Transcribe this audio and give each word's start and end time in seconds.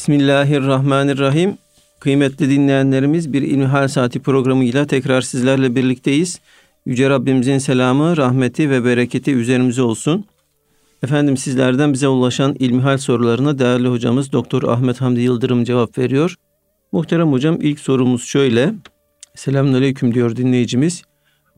Bismillahirrahmanirrahim. 0.00 1.58
Kıymetli 1.98 2.50
dinleyenlerimiz 2.50 3.32
bir 3.32 3.42
İlmihal 3.42 3.88
Saati 3.88 4.20
programıyla 4.20 4.86
tekrar 4.86 5.20
sizlerle 5.20 5.74
birlikteyiz. 5.74 6.40
Yüce 6.86 7.10
Rabbimizin 7.10 7.58
selamı, 7.58 8.16
rahmeti 8.16 8.70
ve 8.70 8.84
bereketi 8.84 9.32
üzerimize 9.32 9.82
olsun. 9.82 10.24
Efendim 11.02 11.36
sizlerden 11.36 11.92
bize 11.92 12.08
ulaşan 12.08 12.56
ilmihal 12.58 12.98
sorularına 12.98 13.58
değerli 13.58 13.88
hocamız 13.88 14.32
Doktor 14.32 14.62
Ahmet 14.62 15.00
Hamdi 15.00 15.20
Yıldırım 15.20 15.64
cevap 15.64 15.98
veriyor. 15.98 16.34
Muhterem 16.92 17.32
hocam 17.32 17.58
ilk 17.60 17.80
sorumuz 17.80 18.24
şöyle. 18.24 18.74
Selamünaleyküm 19.34 20.14
diyor 20.14 20.36
dinleyicimiz. 20.36 21.02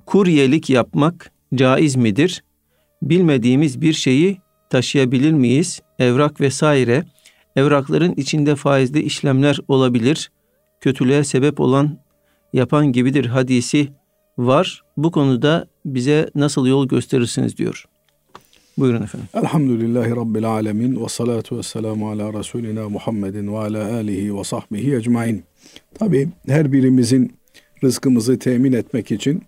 Kuryelik 0.06 0.70
yapmak 0.70 1.32
caiz 1.54 1.96
midir? 1.96 2.44
Bilmediğimiz 3.02 3.80
bir 3.80 3.92
şeyi 3.92 4.38
taşıyabilir 4.70 5.32
miyiz? 5.32 5.82
Evrak 5.98 6.40
vesaire. 6.40 7.04
Evrakların 7.56 8.14
içinde 8.16 8.56
faizli 8.56 9.02
işlemler 9.02 9.58
olabilir. 9.68 10.30
Kötülüğe 10.80 11.24
sebep 11.24 11.60
olan 11.60 11.98
yapan 12.52 12.92
gibidir 12.92 13.26
hadisi 13.26 13.88
var. 14.38 14.82
Bu 14.96 15.10
konuda 15.10 15.66
bize 15.84 16.30
nasıl 16.34 16.66
yol 16.66 16.88
gösterirsiniz 16.88 17.56
diyor. 17.56 17.84
Buyurun 18.78 19.02
efendim. 19.02 19.28
Elhamdülillahi 19.34 20.10
Rabbil 20.10 20.44
alemin 20.44 21.04
ve 21.04 21.08
salatu 21.08 21.58
ve 21.58 21.62
selamu 21.62 22.10
ala 22.10 22.32
Resulina 22.32 22.88
Muhammedin 22.88 23.52
ve 23.52 23.58
ala 23.58 23.94
alihi 23.94 24.36
ve 24.36 24.44
sahbihi 24.44 24.96
ecmain. 24.96 25.44
Tabi 25.94 26.28
her 26.46 26.72
birimizin 26.72 27.36
rızkımızı 27.84 28.38
temin 28.38 28.72
etmek 28.72 29.10
için 29.10 29.42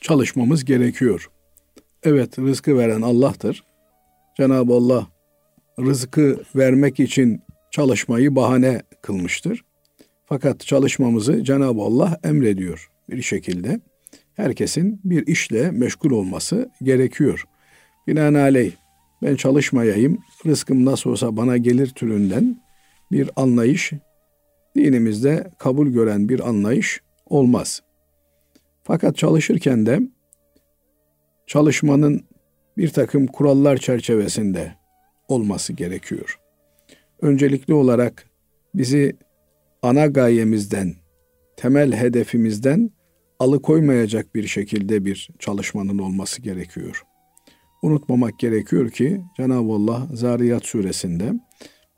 çalışmamız 0.00 0.64
gerekiyor. 0.64 1.30
Evet 2.02 2.38
rızkı 2.38 2.78
veren 2.78 3.02
Allah'tır. 3.02 3.64
Cenab-ı 4.36 4.72
Allah 4.72 5.06
rızkı 5.80 6.40
vermek 6.56 7.00
için 7.00 7.42
çalışmayı 7.70 8.36
bahane 8.36 8.82
kılmıştır. 9.02 9.64
Fakat 10.24 10.60
çalışmamızı 10.60 11.44
Cenab-ı 11.44 11.80
Allah 11.80 12.20
emrediyor 12.24 12.90
bir 13.10 13.22
şekilde. 13.22 13.80
Herkesin 14.34 15.00
bir 15.04 15.26
işle 15.26 15.70
meşgul 15.70 16.10
olması 16.10 16.70
gerekiyor. 16.82 17.44
Binaenaleyh 18.06 18.72
ben 19.22 19.36
çalışmayayım, 19.36 20.18
rızkım 20.46 20.84
nasıl 20.84 21.10
olsa 21.10 21.36
bana 21.36 21.56
gelir 21.56 21.88
türünden 21.88 22.62
bir 23.12 23.30
anlayış 23.36 23.92
dinimizde 24.76 25.50
kabul 25.58 25.88
gören 25.88 26.28
bir 26.28 26.48
anlayış 26.48 27.00
olmaz. 27.26 27.82
Fakat 28.84 29.16
çalışırken 29.16 29.86
de 29.86 30.00
çalışmanın 31.46 32.24
bir 32.76 32.88
takım 32.88 33.26
kurallar 33.26 33.76
çerçevesinde 33.76 34.74
olması 35.28 35.72
gerekiyor. 35.72 36.38
Öncelikli 37.22 37.74
olarak 37.74 38.30
bizi 38.74 39.16
ana 39.82 40.06
gayemizden, 40.06 40.94
temel 41.56 41.92
hedefimizden 41.92 42.90
alıkoymayacak 43.38 44.34
bir 44.34 44.46
şekilde 44.46 45.04
bir 45.04 45.28
çalışmanın 45.38 45.98
olması 45.98 46.42
gerekiyor. 46.42 47.02
Unutmamak 47.82 48.38
gerekiyor 48.38 48.90
ki 48.90 49.20
Cenab-ı 49.36 49.72
Allah 49.72 50.08
Zariyat 50.12 50.66
suresinde 50.66 51.32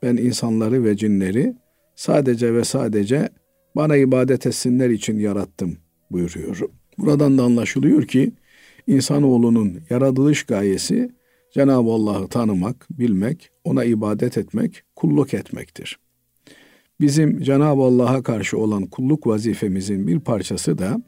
ben 0.03 0.17
insanları 0.17 0.83
ve 0.83 0.97
cinleri 0.97 1.53
sadece 1.95 2.53
ve 2.53 2.63
sadece 2.63 3.29
bana 3.75 3.95
ibadet 3.95 4.45
etsinler 4.45 4.89
için 4.89 5.19
yarattım 5.19 5.77
buyuruyor. 6.11 6.59
Buradan 6.97 7.37
da 7.37 7.43
anlaşılıyor 7.43 8.07
ki 8.07 8.31
insanoğlunun 8.87 9.81
yaratılış 9.89 10.43
gayesi 10.43 11.09
Cenab-ı 11.53 11.91
Allah'ı 11.91 12.27
tanımak, 12.27 12.87
bilmek, 12.91 13.49
ona 13.63 13.83
ibadet 13.83 14.37
etmek, 14.37 14.83
kulluk 14.95 15.33
etmektir. 15.33 15.99
Bizim 17.01 17.41
Cenab-ı 17.41 17.81
Allah'a 17.81 18.23
karşı 18.23 18.57
olan 18.57 18.85
kulluk 18.85 19.27
vazifemizin 19.27 20.07
bir 20.07 20.19
parçası 20.19 20.77
da 20.77 21.01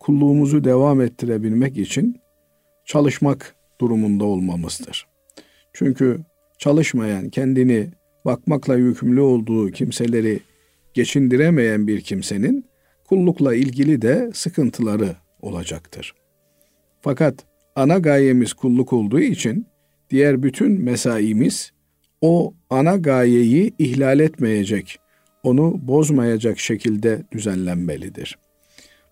kulluğumuzu 0.00 0.64
devam 0.64 1.00
ettirebilmek 1.00 1.78
için 1.78 2.16
çalışmak 2.86 3.56
durumunda 3.80 4.24
olmamızdır. 4.24 5.06
Çünkü 5.72 6.20
çalışmayan, 6.58 7.28
kendini 7.28 7.90
bakmakla 8.24 8.76
yükümlü 8.76 9.20
olduğu 9.20 9.70
kimseleri 9.70 10.40
geçindiremeyen 10.94 11.86
bir 11.86 12.00
kimsenin 12.00 12.64
kullukla 13.08 13.54
ilgili 13.54 14.02
de 14.02 14.30
sıkıntıları 14.34 15.16
olacaktır. 15.40 16.14
Fakat 17.00 17.34
ana 17.76 17.98
gayemiz 17.98 18.52
kulluk 18.52 18.92
olduğu 18.92 19.20
için 19.20 19.66
diğer 20.12 20.42
bütün 20.42 20.80
mesaimiz 20.82 21.72
o 22.20 22.54
ana 22.70 22.96
gayeyi 22.96 23.72
ihlal 23.78 24.20
etmeyecek, 24.20 24.98
onu 25.42 25.80
bozmayacak 25.82 26.58
şekilde 26.58 27.22
düzenlenmelidir. 27.32 28.38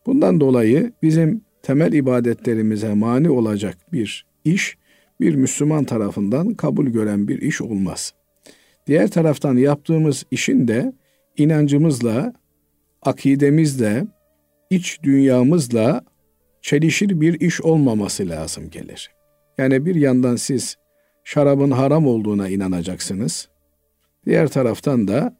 Bundan 0.06 0.40
dolayı 0.40 0.92
bizim 1.02 1.40
temel 1.62 1.92
ibadetlerimize 1.92 2.94
mani 2.94 3.30
olacak 3.30 3.78
bir 3.92 4.26
iş 4.44 4.76
bir 5.20 5.34
Müslüman 5.34 5.84
tarafından 5.84 6.54
kabul 6.54 6.86
gören 6.86 7.28
bir 7.28 7.42
iş 7.42 7.60
olmaz. 7.60 8.14
Diğer 8.86 9.10
taraftan 9.10 9.56
yaptığımız 9.56 10.24
işin 10.30 10.68
de 10.68 10.92
inancımızla, 11.36 12.34
akidemizle, 13.02 14.06
iç 14.70 14.98
dünyamızla 15.02 16.04
çelişir 16.62 17.20
bir 17.20 17.40
iş 17.40 17.60
olmaması 17.60 18.28
lazım 18.28 18.70
gelir. 18.70 19.10
Yani 19.58 19.86
bir 19.86 19.94
yandan 19.94 20.36
siz 20.36 20.76
şarabın 21.30 21.70
haram 21.70 22.06
olduğuna 22.06 22.48
inanacaksınız. 22.48 23.48
Diğer 24.26 24.48
taraftan 24.48 25.08
da 25.08 25.36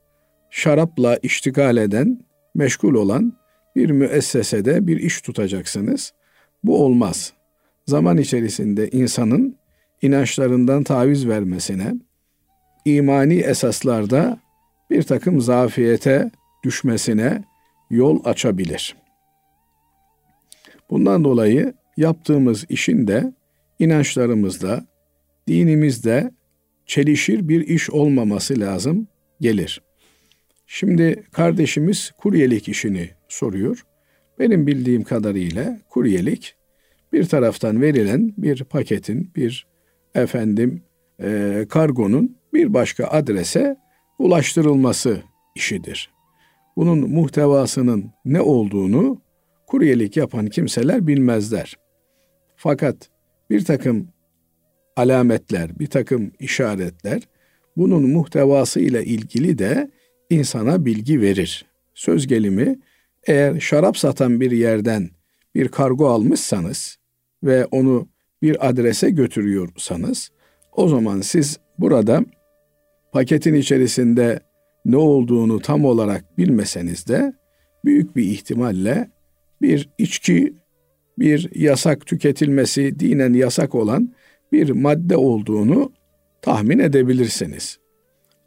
şarapla 0.51 1.17
iştigal 1.17 1.77
eden, 1.77 2.25
meşgul 2.55 2.95
olan 2.95 3.33
bir 3.77 3.91
müessesede 3.91 4.87
bir 4.87 4.97
iş 4.97 5.21
tutacaksınız. 5.21 6.13
Bu 6.65 6.85
olmaz. 6.85 7.33
Zaman 7.87 8.19
içerisinde 8.19 8.89
insanın 8.89 9.57
inançlarından 10.03 10.85
taviz 10.85 11.29
vermesine, 11.29 11.95
imani 12.85 13.39
esaslarda 13.39 14.39
bir 14.91 15.03
takım 15.03 15.41
zafiyete 15.41 16.31
düşmesine 16.65 17.45
yol 17.91 18.21
açabilir. 18.25 18.97
Bundan 20.91 21.25
dolayı 21.25 21.75
yaptığımız 21.97 22.65
işin 22.69 23.07
de 23.07 23.33
inançlarımızda, 23.79 24.90
dinimizde 25.51 26.31
çelişir 26.87 27.49
bir 27.49 27.69
iş 27.69 27.91
olmaması 27.91 28.61
lazım 28.61 29.09
gelir. 29.41 29.83
Şimdi 30.67 31.25
kardeşimiz 31.33 32.11
kuryelik 32.19 32.69
işini 32.69 33.11
soruyor. 33.29 33.85
Benim 34.39 34.67
bildiğim 34.67 35.03
kadarıyla 35.03 35.79
kuryelik 35.89 36.55
bir 37.13 37.25
taraftan 37.25 37.83
verilen 37.83 38.35
bir 38.39 38.65
paketin, 38.65 39.31
bir 39.37 39.67
efendim 40.15 40.83
e, 41.23 41.67
kargonun 41.69 42.37
bir 42.55 42.75
başka 42.75 43.07
adrese 43.07 43.77
ulaştırılması 44.19 45.23
işidir. 45.55 46.11
Bunun 46.77 47.11
muhtevasının 47.11 48.11
ne 48.25 48.41
olduğunu 48.41 49.23
kuryelik 49.67 50.17
yapan 50.17 50.47
kimseler 50.47 51.07
bilmezler. 51.07 51.77
Fakat 52.57 53.11
bir 53.51 53.65
takım 53.65 54.09
alametler, 55.01 55.79
bir 55.79 55.87
takım 55.87 56.33
işaretler 56.39 57.23
bunun 57.77 58.11
muhtevası 58.11 58.81
ile 58.81 59.05
ilgili 59.05 59.59
de 59.59 59.91
insana 60.31 60.85
bilgi 60.85 61.21
verir. 61.21 61.67
Söz 61.95 62.27
gelimi 62.27 62.79
eğer 63.27 63.61
şarap 63.61 63.99
satan 63.99 64.41
bir 64.41 64.51
yerden 64.51 65.11
bir 65.55 65.69
kargo 65.69 66.09
almışsanız 66.09 66.99
ve 67.45 67.65
onu 67.65 68.09
bir 68.43 68.69
adrese 68.69 69.11
götürüyorsanız 69.11 70.31
o 70.73 70.89
zaman 70.89 71.21
siz 71.21 71.59
burada 71.79 72.25
paketin 73.13 73.55
içerisinde 73.55 74.41
ne 74.85 74.97
olduğunu 74.97 75.61
tam 75.61 75.85
olarak 75.85 76.39
bilmeseniz 76.39 77.07
de 77.07 77.33
büyük 77.85 78.17
bir 78.17 78.25
ihtimalle 78.25 79.11
bir 79.63 79.89
içki, 79.99 80.55
bir 81.19 81.51
yasak 81.55 82.07
tüketilmesi 82.07 83.01
dinen 83.01 83.33
yasak 83.33 83.75
olan 83.75 84.15
bir 84.53 84.71
madde 84.71 85.17
olduğunu 85.17 85.93
tahmin 86.43 86.79
edebilirsiniz. 86.79 87.79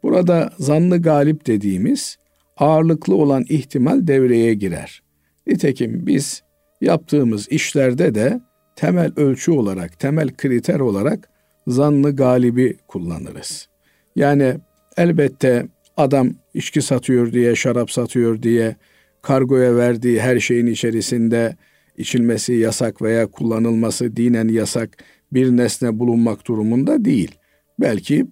Burada 0.03 0.53
zanlı 0.59 1.01
galip 1.01 1.47
dediğimiz 1.47 2.17
ağırlıklı 2.57 3.15
olan 3.15 3.45
ihtimal 3.49 4.07
devreye 4.07 4.53
girer. 4.53 5.03
Nitekim 5.47 6.07
biz 6.07 6.43
yaptığımız 6.81 7.47
işlerde 7.49 8.15
de 8.15 8.41
temel 8.75 9.11
ölçü 9.15 9.51
olarak, 9.51 9.99
temel 9.99 10.29
kriter 10.29 10.79
olarak 10.79 11.29
zanlı 11.67 12.15
galibi 12.15 12.77
kullanırız. 12.87 13.67
Yani 14.15 14.55
elbette 14.97 15.67
adam 15.97 16.29
içki 16.53 16.81
satıyor 16.81 17.31
diye, 17.33 17.55
şarap 17.55 17.91
satıyor 17.91 18.41
diye 18.41 18.75
kargoya 19.21 19.75
verdiği 19.75 20.21
her 20.21 20.39
şeyin 20.39 20.67
içerisinde 20.67 21.55
içilmesi 21.97 22.53
yasak 22.53 23.01
veya 23.01 23.27
kullanılması 23.27 24.15
dinen 24.15 24.47
yasak 24.47 24.97
bir 25.33 25.57
nesne 25.57 25.99
bulunmak 25.99 26.47
durumunda 26.47 27.05
değil. 27.05 27.35
Belki 27.79 28.25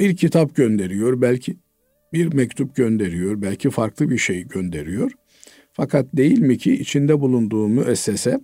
bir 0.00 0.16
kitap 0.16 0.56
gönderiyor, 0.56 1.20
belki 1.20 1.56
bir 2.12 2.34
mektup 2.34 2.76
gönderiyor, 2.76 3.42
belki 3.42 3.70
farklı 3.70 4.10
bir 4.10 4.18
şey 4.18 4.48
gönderiyor. 4.48 5.12
Fakat 5.72 6.06
değil 6.16 6.38
mi 6.38 6.58
ki 6.58 6.72
içinde 6.72 7.20
bulunduğu 7.20 7.68
müessese 7.68 8.40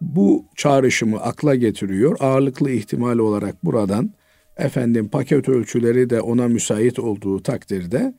bu 0.00 0.44
çağrışımı 0.56 1.20
akla 1.20 1.54
getiriyor. 1.54 2.16
Ağırlıklı 2.20 2.70
ihtimal 2.70 3.18
olarak 3.18 3.64
buradan 3.64 4.12
efendim 4.56 5.08
paket 5.08 5.48
ölçüleri 5.48 6.10
de 6.10 6.20
ona 6.20 6.48
müsait 6.48 6.98
olduğu 6.98 7.42
takdirde 7.42 8.14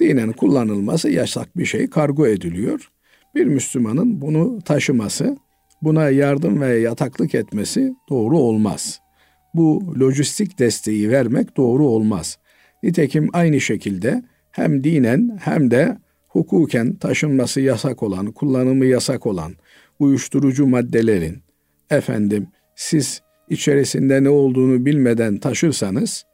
dinen 0.00 0.32
kullanılması 0.32 1.10
yasak 1.10 1.56
bir 1.56 1.64
şey 1.64 1.90
kargo 1.90 2.26
ediliyor. 2.26 2.90
Bir 3.34 3.46
Müslümanın 3.46 4.20
bunu 4.20 4.58
taşıması, 4.62 5.36
buna 5.82 6.10
yardım 6.10 6.60
ve 6.60 6.78
yataklık 6.78 7.34
etmesi 7.34 7.94
doğru 8.08 8.38
olmaz. 8.38 9.00
Bu 9.54 9.94
lojistik 10.00 10.58
desteği 10.58 11.10
vermek 11.10 11.56
doğru 11.56 11.86
olmaz. 11.86 12.38
Nitekim 12.82 13.28
aynı 13.32 13.60
şekilde 13.60 14.22
hem 14.50 14.84
dinen 14.84 15.38
hem 15.40 15.70
de 15.70 15.98
hukuken 16.28 16.94
taşınması 16.94 17.60
yasak 17.60 18.02
olan, 18.02 18.26
kullanımı 18.26 18.86
yasak 18.86 19.26
olan 19.26 19.52
uyuşturucu 19.98 20.66
maddelerin 20.66 21.42
efendim 21.90 22.46
siz 22.74 23.22
içerisinde 23.48 24.24
ne 24.24 24.28
olduğunu 24.28 24.86
bilmeden 24.86 25.38
taşırsanız 25.38 26.24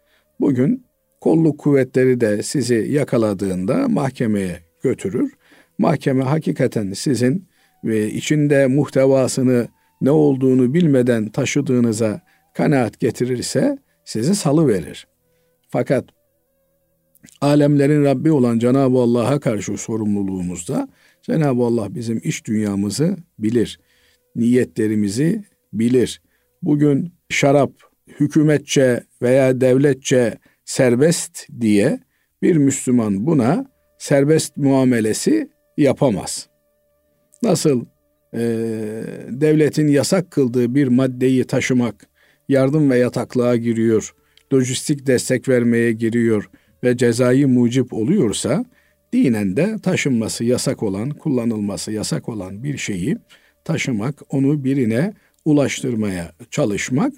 bugün 0.40 0.84
kolluk 1.20 1.58
kuvvetleri 1.58 2.20
de 2.20 2.42
sizi 2.42 2.74
yakaladığında 2.74 3.88
mahkemeye 3.88 4.60
götürür. 4.82 5.32
Mahkeme 5.78 6.24
hakikaten 6.24 6.92
sizin 6.92 7.47
ve 7.84 8.10
içinde 8.10 8.66
muhtevasını 8.66 9.68
ne 10.00 10.10
olduğunu 10.10 10.74
bilmeden 10.74 11.28
taşıdığınıza 11.28 12.20
kanaat 12.54 13.00
getirirse 13.00 13.78
sizi 14.04 14.34
salı 14.34 14.68
verir. 14.68 15.06
Fakat 15.68 16.04
alemlerin 17.40 18.04
Rabbi 18.04 18.32
olan 18.32 18.58
Cenab-ı 18.58 18.98
Allah'a 18.98 19.40
karşı 19.40 19.76
sorumluluğumuzda 19.76 20.88
Cenab-ı 21.22 21.62
Allah 21.62 21.94
bizim 21.94 22.20
iş 22.24 22.46
dünyamızı 22.46 23.16
bilir. 23.38 23.80
Niyetlerimizi 24.36 25.44
bilir. 25.72 26.22
Bugün 26.62 27.12
şarap 27.28 27.72
hükümetçe 28.20 29.04
veya 29.22 29.60
devletçe 29.60 30.38
serbest 30.64 31.46
diye 31.60 32.00
bir 32.42 32.56
Müslüman 32.56 33.26
buna 33.26 33.66
serbest 33.98 34.56
muamelesi 34.56 35.50
yapamaz. 35.76 36.48
Nasıl 37.42 37.84
e, 38.34 38.40
devletin 39.28 39.88
yasak 39.88 40.30
kıldığı 40.30 40.74
bir 40.74 40.88
maddeyi 40.88 41.44
taşımak 41.44 42.08
yardım 42.48 42.90
ve 42.90 42.98
yataklığa 42.98 43.56
giriyor, 43.56 44.14
lojistik 44.54 45.06
destek 45.06 45.48
vermeye 45.48 45.92
giriyor 45.92 46.50
ve 46.84 46.96
cezai 46.96 47.46
mucip 47.46 47.92
oluyorsa 47.92 48.64
dinen 49.12 49.56
de 49.56 49.76
taşınması 49.82 50.44
yasak 50.44 50.82
olan, 50.82 51.10
kullanılması 51.10 51.92
yasak 51.92 52.28
olan 52.28 52.64
bir 52.64 52.76
şeyi 52.76 53.18
taşımak, 53.64 54.22
onu 54.28 54.64
birine 54.64 55.14
ulaştırmaya 55.44 56.32
çalışmak 56.50 57.12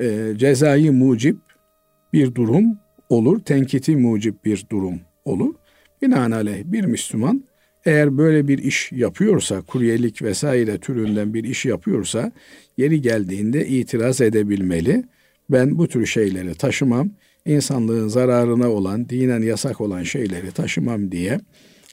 e, 0.00 0.32
cezai 0.36 0.90
mucip 0.90 1.36
bir 2.12 2.34
durum 2.34 2.78
olur, 3.08 3.40
tenkiti 3.40 3.96
mucip 3.96 4.44
bir 4.44 4.66
durum 4.70 5.00
olur. 5.24 5.54
Binaenaleyh 6.02 6.64
bir 6.64 6.84
Müslüman 6.84 7.44
eğer 7.86 8.18
böyle 8.18 8.48
bir 8.48 8.58
iş 8.58 8.92
yapıyorsa, 8.92 9.60
kuryelik 9.60 10.22
vesaire 10.22 10.78
türünden 10.78 11.34
bir 11.34 11.44
iş 11.44 11.64
yapıyorsa, 11.64 12.32
yeri 12.76 13.02
geldiğinde 13.02 13.66
itiraz 13.66 14.20
edebilmeli. 14.20 15.04
Ben 15.50 15.78
bu 15.78 15.88
tür 15.88 16.06
şeyleri 16.06 16.54
taşımam, 16.54 17.10
insanlığın 17.46 18.08
zararına 18.08 18.70
olan, 18.70 19.08
dinen 19.08 19.42
yasak 19.42 19.80
olan 19.80 20.02
şeyleri 20.02 20.52
taşımam 20.52 21.12
diye 21.12 21.40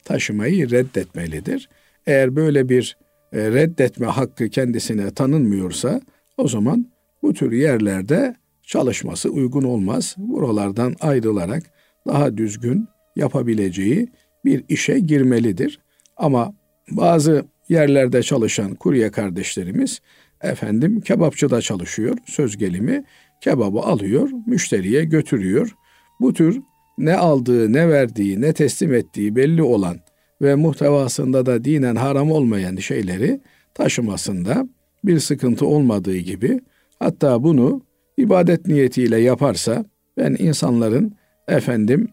taşımayı 0.06 0.72
reddetmelidir. 0.72 1.70
Eğer 2.08 2.36
böyle 2.36 2.70
bir 2.70 2.98
e, 3.34 3.52
reddetme 3.52 4.08
hakkı 4.08 4.50
kendisine 4.50 5.12
tanınmıyorsa 5.12 6.02
o 6.38 6.48
zaman 6.48 6.92
bu 7.22 7.34
tür 7.34 7.52
yerlerde 7.52 8.36
çalışması 8.64 9.30
uygun 9.30 9.64
olmaz. 9.64 10.16
Buralardan 10.18 10.96
ayrılarak 11.00 11.64
daha 12.08 12.38
düzgün 12.38 12.88
yapabileceği 13.16 14.10
bir 14.46 14.64
işe 14.70 15.00
girmelidir. 15.00 15.80
Ama 16.18 16.54
bazı 16.92 17.46
yerlerde 17.70 18.24
çalışan 18.24 18.76
kurye 18.76 19.12
kardeşlerimiz 19.12 20.02
efendim 20.42 21.02
kebapçıda 21.02 21.62
çalışıyor 21.62 22.18
söz 22.26 22.58
gelimi 22.58 23.04
kebabı 23.42 23.80
alıyor 23.80 24.30
müşteriye 24.48 25.04
götürüyor. 25.04 25.76
Bu 26.20 26.34
tür 26.34 26.62
ne 26.98 27.16
aldığı 27.16 27.74
ne 27.74 27.90
verdiği 27.90 28.42
ne 28.42 28.54
teslim 28.54 28.94
ettiği 28.94 29.36
belli 29.36 29.64
olan 29.64 29.98
ve 30.42 30.56
muhtevasında 30.56 31.46
da 31.46 31.64
dinen 31.64 31.96
haram 31.96 32.32
olmayan 32.32 32.76
şeyleri 32.76 33.42
taşımasında 33.74 34.68
bir 35.04 35.20
sıkıntı 35.20 35.66
olmadığı 35.66 36.18
gibi 36.18 36.60
hatta 37.00 37.44
bunu 37.44 37.82
ibadet 38.18 38.68
niyetiyle 38.68 39.18
yaparsa 39.18 39.86
ben 40.18 40.36
insanların 40.40 41.16
efendim 41.48 42.10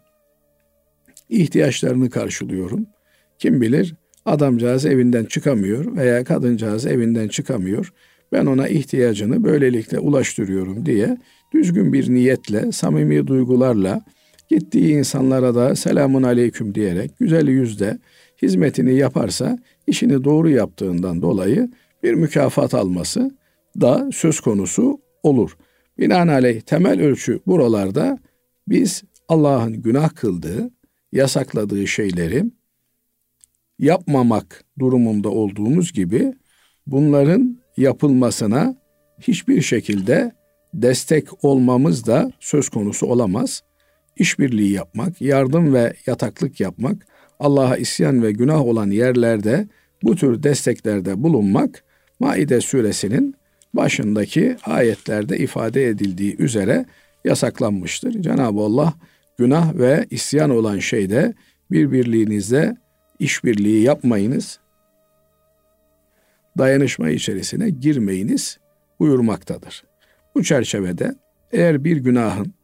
ihtiyaçlarını 1.29 2.11
karşılıyorum. 2.11 2.87
Kim 3.39 3.61
bilir 3.61 3.95
adamcağız 4.25 4.87
evinden 4.87 5.25
çıkamıyor 5.25 5.97
veya 5.97 6.25
kadıncağız 6.25 6.87
evinden 6.87 7.29
çıkamıyor. 7.29 7.93
Ben 8.33 8.47
ona 8.47 8.69
ihtiyacını 8.69 9.45
böylelikle 9.45 9.99
ulaştırıyorum 9.99 10.87
diye 10.87 11.17
düzgün 11.55 11.93
bir 11.93 12.15
niyetle, 12.15 12.73
samimi 12.73 13.27
duygularla 13.27 14.05
gittiği 14.49 14.93
insanlara 14.95 15.55
da 15.55 15.75
selamun 15.75 16.23
aleyküm 16.23 16.75
diyerek 16.75 17.19
güzel 17.19 17.49
yüzde 17.49 17.99
hizmetini 18.43 18.95
yaparsa 18.95 19.59
işini 19.87 20.25
doğru 20.25 20.51
yaptığından 20.51 21.23
dolayı 21.23 21.71
bir 22.03 22.15
mükafat 22.15 22.75
alması 22.75 23.31
da 23.81 24.09
söz 24.13 24.41
konusu 24.41 25.01
olur. 25.23 25.57
Binaenaleyh 25.99 26.61
temel 26.61 27.01
ölçü 27.01 27.41
buralarda 27.47 28.19
biz 28.69 29.03
Allah'ın 29.29 29.73
günah 29.83 30.15
kıldığı, 30.15 30.71
yasakladığı 31.13 31.87
şeyleri 31.87 32.45
yapmamak 33.79 34.65
durumunda 34.79 35.29
olduğumuz 35.29 35.93
gibi 35.93 36.33
bunların 36.87 37.59
yapılmasına 37.77 38.75
hiçbir 39.21 39.63
şekilde 39.63 40.33
destek 40.75 41.45
olmamız 41.45 42.07
da 42.07 42.33
söz 42.41 42.69
konusu 42.69 43.07
olamaz. 43.07 43.63
İşbirliği 44.17 44.73
yapmak, 44.73 45.21
yardım 45.21 45.75
ve 45.75 45.95
yataklık 46.07 46.61
yapmak, 46.61 47.07
Allah'a 47.41 47.77
isyan 47.77 48.23
ve 48.23 48.33
günah 48.33 48.61
olan 48.61 48.91
yerlerde 48.91 49.69
bu 50.03 50.17
tür 50.17 50.43
desteklerde 50.43 51.23
bulunmak 51.23 51.85
Maide 52.21 52.61
suresinin 52.61 53.35
başındaki 53.75 54.57
ayetlerde 54.65 55.39
ifade 55.39 55.89
edildiği 55.89 56.37
üzere 56.37 56.87
yasaklanmıştır. 57.25 58.23
Cenab-ı 58.23 58.61
Allah 58.61 58.95
günah 59.39 59.75
ve 59.75 60.07
isyan 60.11 60.51
olan 60.51 60.79
şeyde 60.79 61.35
birbirliğinizde 61.71 62.77
işbirliği 63.19 63.83
yapmayınız. 63.83 64.61
Dayanışma 66.59 67.11
içerisine 67.11 67.71
girmeyiniz 67.71 68.59
buyurmaktadır. 69.01 69.85
Bu 70.35 70.43
çerçevede 70.43 71.15
eğer 71.53 71.85
bir 71.85 71.97
günahın 71.97 72.55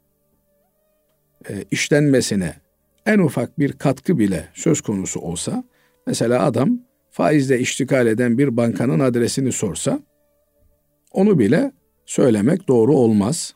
e, 1.49 1.65
işlenmesine 1.71 2.55
en 3.07 3.19
ufak 3.19 3.59
bir 3.59 3.73
katkı 3.73 4.19
bile 4.19 4.49
söz 4.55 4.81
konusu 4.81 5.21
olsa, 5.21 5.65
mesela 6.07 6.45
adam 6.45 6.81
faizle 7.11 7.61
iştikal 7.61 8.07
eden 8.07 8.39
bir 8.39 8.57
bankanın 8.57 9.01
adresini 9.01 9.53
sorsa, 9.53 10.01
onu 11.13 11.39
bile 11.39 11.73
söylemek 12.07 12.69
doğru 12.69 12.95
olmaz. 12.97 13.55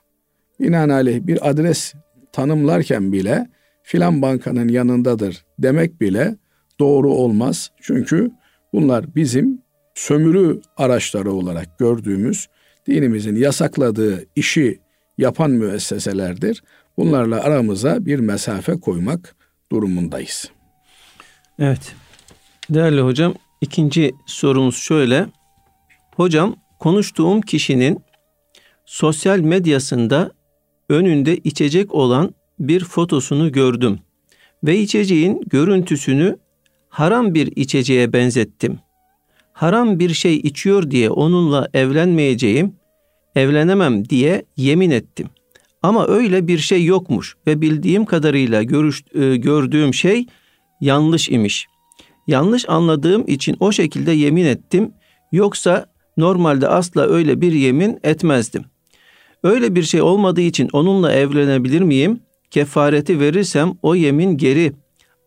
Binaenaleyh 0.60 1.26
bir 1.26 1.50
adres 1.50 1.94
tanımlarken 2.38 3.12
bile 3.12 3.46
filan 3.82 4.22
bankanın 4.22 4.68
yanındadır 4.68 5.44
demek 5.58 6.00
bile 6.00 6.36
doğru 6.80 7.10
olmaz. 7.10 7.70
Çünkü 7.80 8.30
bunlar 8.72 9.14
bizim 9.14 9.62
sömürü 9.94 10.60
araçları 10.76 11.32
olarak 11.32 11.78
gördüğümüz 11.78 12.48
dinimizin 12.86 13.36
yasakladığı 13.36 14.26
işi 14.36 14.80
yapan 15.18 15.50
müesseselerdir. 15.50 16.62
Bunlarla 16.96 17.40
aramıza 17.40 18.06
bir 18.06 18.18
mesafe 18.18 18.80
koymak 18.80 19.36
durumundayız. 19.72 20.50
Evet. 21.58 21.94
Değerli 22.70 23.00
hocam, 23.00 23.34
ikinci 23.60 24.12
sorumuz 24.26 24.76
şöyle. 24.76 25.26
Hocam, 26.16 26.56
konuştuğum 26.78 27.40
kişinin 27.40 28.00
sosyal 28.86 29.38
medyasında 29.38 30.37
önünde 30.88 31.36
içecek 31.36 31.94
olan 31.94 32.34
bir 32.58 32.84
fotosunu 32.84 33.52
gördüm 33.52 33.98
ve 34.64 34.78
içeceğin 34.78 35.42
görüntüsünü 35.46 36.38
haram 36.88 37.34
bir 37.34 37.52
içeceğe 37.56 38.12
benzettim. 38.12 38.78
Haram 39.52 39.98
bir 39.98 40.14
şey 40.14 40.36
içiyor 40.36 40.90
diye 40.90 41.10
onunla 41.10 41.68
evlenmeyeceğim, 41.74 42.72
evlenemem 43.34 44.08
diye 44.08 44.44
yemin 44.56 44.90
ettim. 44.90 45.28
Ama 45.82 46.06
öyle 46.06 46.48
bir 46.48 46.58
şey 46.58 46.84
yokmuş 46.84 47.36
ve 47.46 47.60
bildiğim 47.60 48.04
kadarıyla 48.04 48.62
görüş, 48.62 49.04
e, 49.14 49.36
gördüğüm 49.36 49.94
şey 49.94 50.26
yanlış 50.80 51.28
imiş. 51.28 51.66
Yanlış 52.26 52.68
anladığım 52.68 53.24
için 53.26 53.56
o 53.60 53.72
şekilde 53.72 54.12
yemin 54.12 54.44
ettim. 54.44 54.92
Yoksa 55.32 55.86
normalde 56.16 56.68
asla 56.68 57.02
öyle 57.02 57.40
bir 57.40 57.52
yemin 57.52 57.98
etmezdim. 58.02 58.64
Öyle 59.42 59.74
bir 59.74 59.82
şey 59.82 60.02
olmadığı 60.02 60.40
için 60.40 60.68
onunla 60.72 61.12
evlenebilir 61.12 61.80
miyim? 61.80 62.20
Kefareti 62.50 63.20
verirsem 63.20 63.72
o 63.82 63.94
yemin 63.94 64.36
geri 64.36 64.72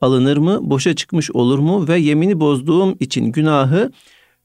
alınır 0.01 0.37
mı? 0.37 0.59
Boşa 0.61 0.95
çıkmış 0.95 1.31
olur 1.31 1.59
mu? 1.59 1.87
Ve 1.87 1.99
yemini 1.99 2.39
bozduğum 2.39 2.97
için 2.99 3.25
günahı 3.25 3.91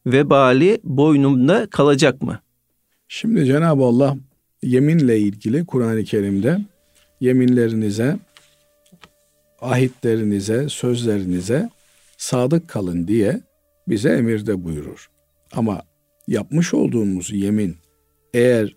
vebali 0.06 0.80
boynumda 0.84 1.66
kalacak 1.70 2.22
mı? 2.22 2.40
Şimdi 3.08 3.44
Cenab-ı 3.44 3.82
Allah 3.82 4.16
yeminle 4.62 5.18
ilgili 5.18 5.66
Kur'an-ı 5.66 6.04
Kerim'de 6.04 6.58
yeminlerinize, 7.20 8.16
ahitlerinize, 9.60 10.68
sözlerinize 10.68 11.70
sadık 12.16 12.68
kalın 12.68 13.08
diye 13.08 13.40
bize 13.88 14.10
emirde 14.10 14.64
buyurur. 14.64 15.10
Ama 15.52 15.82
yapmış 16.28 16.74
olduğumuz 16.74 17.32
yemin 17.32 17.76
eğer 18.34 18.76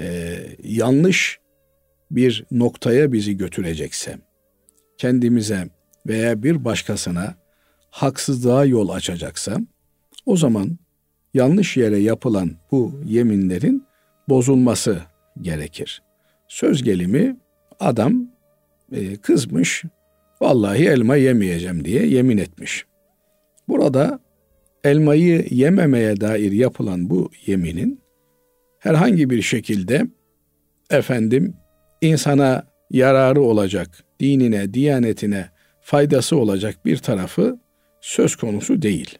e, 0.00 0.38
yanlış 0.62 1.40
bir 2.10 2.44
noktaya 2.50 3.12
bizi 3.12 3.36
götürecekse, 3.36 4.18
kendimize 4.98 5.68
veya 6.06 6.42
bir 6.42 6.64
başkasına 6.64 7.34
haksızlığa 7.90 8.64
yol 8.64 8.88
açacaksa, 8.88 9.58
o 10.26 10.36
zaman 10.36 10.78
yanlış 11.34 11.76
yere 11.76 11.98
yapılan 11.98 12.50
bu 12.70 13.00
yeminlerin 13.04 13.84
bozulması 14.28 15.02
gerekir. 15.40 16.02
Söz 16.48 16.82
gelimi 16.82 17.36
adam 17.80 18.28
e, 18.92 19.16
kızmış, 19.16 19.84
vallahi 20.40 20.88
elma 20.88 21.16
yemeyeceğim 21.16 21.84
diye 21.84 22.06
yemin 22.06 22.38
etmiş. 22.38 22.84
Burada 23.68 24.20
elmayı 24.84 25.46
yememeye 25.50 26.20
dair 26.20 26.52
yapılan 26.52 27.10
bu 27.10 27.30
yeminin 27.46 28.00
herhangi 28.78 29.30
bir 29.30 29.42
şekilde 29.42 30.06
efendim 30.90 31.54
insana 32.00 32.62
yararı 32.90 33.42
olacak, 33.42 34.04
dinine, 34.20 34.74
diyanetine 34.74 35.48
faydası 35.80 36.36
olacak 36.36 36.84
bir 36.84 36.96
tarafı 36.96 37.58
söz 38.00 38.36
konusu 38.36 38.82
değil. 38.82 39.18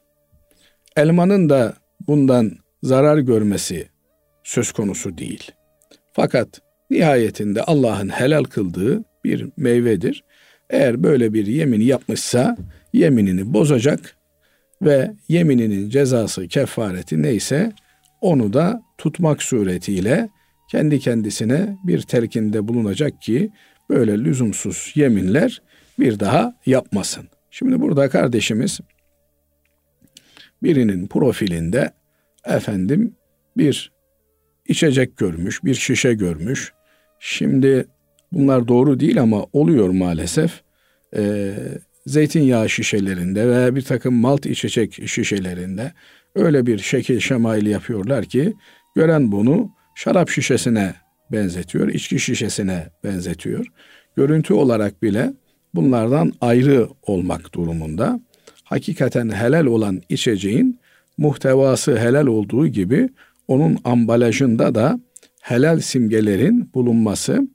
Elmanın 0.97 1.49
da 1.49 1.75
bundan 2.09 2.53
zarar 2.83 3.19
görmesi 3.19 3.89
söz 4.45 4.73
konusu 4.73 5.19
değil. 5.19 5.51
Fakat 6.13 6.61
nihayetinde 6.91 7.63
Allah'ın 7.63 8.09
helal 8.09 8.45
kıldığı 8.45 9.05
bir 9.25 9.49
meyvedir. 9.57 10.25
Eğer 10.71 11.03
böyle 11.03 11.35
bir 11.35 11.47
yemin 11.47 11.81
yapmışsa 11.81 12.57
yeminini 12.93 13.53
bozacak 13.55 14.17
ve 14.83 15.11
yemininin 15.29 15.91
cezası, 15.91 16.49
kefareti 16.49 17.23
neyse 17.23 17.73
onu 18.21 18.53
da 18.53 18.83
tutmak 18.99 19.43
suretiyle 19.43 20.29
kendi 20.71 20.99
kendisine 20.99 21.79
bir 21.85 22.01
telkinde 22.03 22.69
bulunacak 22.69 23.23
ki 23.23 23.51
böyle 23.91 24.19
lüzumsuz 24.19 24.93
yeminler 24.95 25.63
bir 25.99 26.21
daha 26.21 26.57
yapmasın. 26.67 27.29
Şimdi 27.51 27.81
burada 27.81 28.09
kardeşimiz 28.09 28.81
birinin 30.63 31.07
profilinde 31.07 31.91
efendim 32.45 33.17
bir 33.57 33.93
içecek 34.69 35.17
görmüş, 35.17 35.65
bir 35.65 35.75
şişe 35.75 36.15
görmüş. 36.15 36.73
Şimdi 37.19 37.87
bunlar 38.33 38.69
doğru 38.69 39.01
değil 39.01 39.21
ama 39.23 39.47
oluyor 39.53 39.89
maalesef. 39.89 40.61
Ee, 41.17 41.55
zeytinyağı 42.07 42.69
şişelerinde 42.69 43.49
veya 43.49 43.75
bir 43.75 43.83
takım 43.83 44.15
malt 44.15 44.47
içecek 44.47 45.09
şişelerinde 45.09 45.93
öyle 46.35 46.67
bir 46.67 46.79
şekil 46.79 47.21
şemail 47.21 47.67
yapıyorlar 47.67 48.25
ki 48.25 48.55
gören 48.97 49.33
bunu 49.33 49.71
şarap 49.95 50.31
şişesine 50.31 50.95
benzetiyor, 51.33 51.89
içki 51.89 52.19
şişesine 52.19 52.87
benzetiyor. 53.05 53.67
Görüntü 54.17 54.55
olarak 54.55 55.03
bile 55.03 55.33
bunlardan 55.75 56.33
ayrı 56.41 56.89
olmak 57.03 57.55
durumunda. 57.55 58.21
Hakikaten 58.65 59.31
helal 59.31 59.67
olan 59.67 60.03
içeceğin 60.09 60.81
muhtevası 61.19 61.99
helal 61.99 62.27
olduğu 62.27 62.67
gibi 62.67 63.09
onun 63.49 63.79
ambalajında 63.85 64.75
da 64.75 65.01
helal 65.41 65.81
simgelerin 65.81 66.71
bulunması 66.75 67.49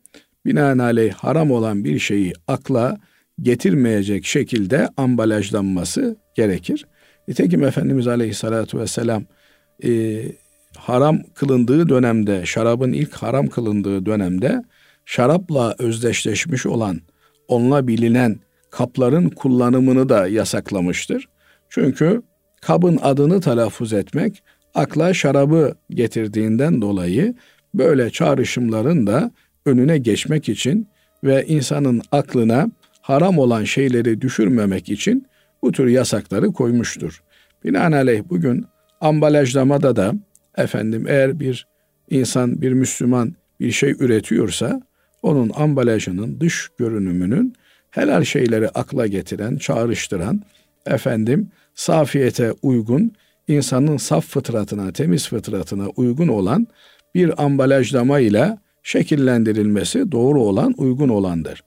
binaenaleyh 0.45 1.13
haram 1.13 1.51
olan 1.51 1.83
bir 1.83 1.99
şeyi 1.99 2.33
akla 2.47 2.97
getirmeyecek 3.41 4.25
şekilde 4.25 4.89
ambalajlanması 4.97 6.17
gerekir. 6.35 6.85
Nitekim 7.27 7.63
Efendimiz 7.63 8.07
Aleyhisselatü 8.07 8.79
Vesselam 8.79 9.23
e, 9.83 10.21
haram 10.77 11.23
kılındığı 11.33 11.89
dönemde, 11.89 12.45
şarabın 12.45 12.93
ilk 12.93 13.13
haram 13.13 13.47
kılındığı 13.47 14.05
dönemde 14.05 14.63
şarapla 15.05 15.75
özdeşleşmiş 15.79 16.65
olan, 16.65 17.01
onunla 17.47 17.87
bilinen 17.87 18.39
kapların 18.71 19.29
kullanımını 19.29 20.09
da 20.09 20.27
yasaklamıştır. 20.27 21.29
Çünkü 21.69 22.21
kabın 22.61 22.99
adını 23.01 23.41
telaffuz 23.41 23.93
etmek 23.93 24.43
akla 24.75 25.13
şarabı 25.13 25.75
getirdiğinden 25.89 26.81
dolayı 26.81 27.35
böyle 27.73 28.09
çağrışımların 28.09 29.07
da 29.07 29.31
önüne 29.65 29.97
geçmek 29.97 30.49
için 30.49 30.87
ve 31.23 31.45
insanın 31.47 32.01
aklına 32.11 32.67
haram 33.01 33.39
olan 33.39 33.63
şeyleri 33.63 34.21
düşürmemek 34.21 34.89
için 34.89 35.27
bu 35.63 35.71
tür 35.71 35.87
yasakları 35.87 36.51
koymuştur. 36.51 37.23
Binaenaleyh 37.63 38.21
bugün 38.29 38.65
ambalajlamada 39.01 39.95
da 39.95 40.13
efendim 40.57 41.05
eğer 41.07 41.39
bir 41.39 41.67
insan, 42.09 42.61
bir 42.61 42.73
Müslüman 42.73 43.35
bir 43.59 43.71
şey 43.71 43.91
üretiyorsa 43.91 44.81
onun 45.21 45.51
ambalajının 45.55 46.39
dış 46.39 46.69
görünümünün 46.77 47.53
helal 47.91 48.23
şeyleri 48.23 48.69
akla 48.69 49.07
getiren, 49.07 49.57
çağrıştıran, 49.57 50.41
efendim 50.85 51.51
safiyete 51.75 52.51
uygun, 52.61 53.11
insanın 53.47 53.97
saf 53.97 54.25
fıtratına, 54.25 54.91
temiz 54.91 55.27
fıtratına 55.27 55.87
uygun 55.87 56.27
olan 56.27 56.67
bir 57.15 57.43
ambalajlama 57.43 58.19
ile 58.19 58.57
şekillendirilmesi 58.83 60.11
doğru 60.11 60.41
olan, 60.41 60.73
uygun 60.77 61.09
olandır. 61.09 61.63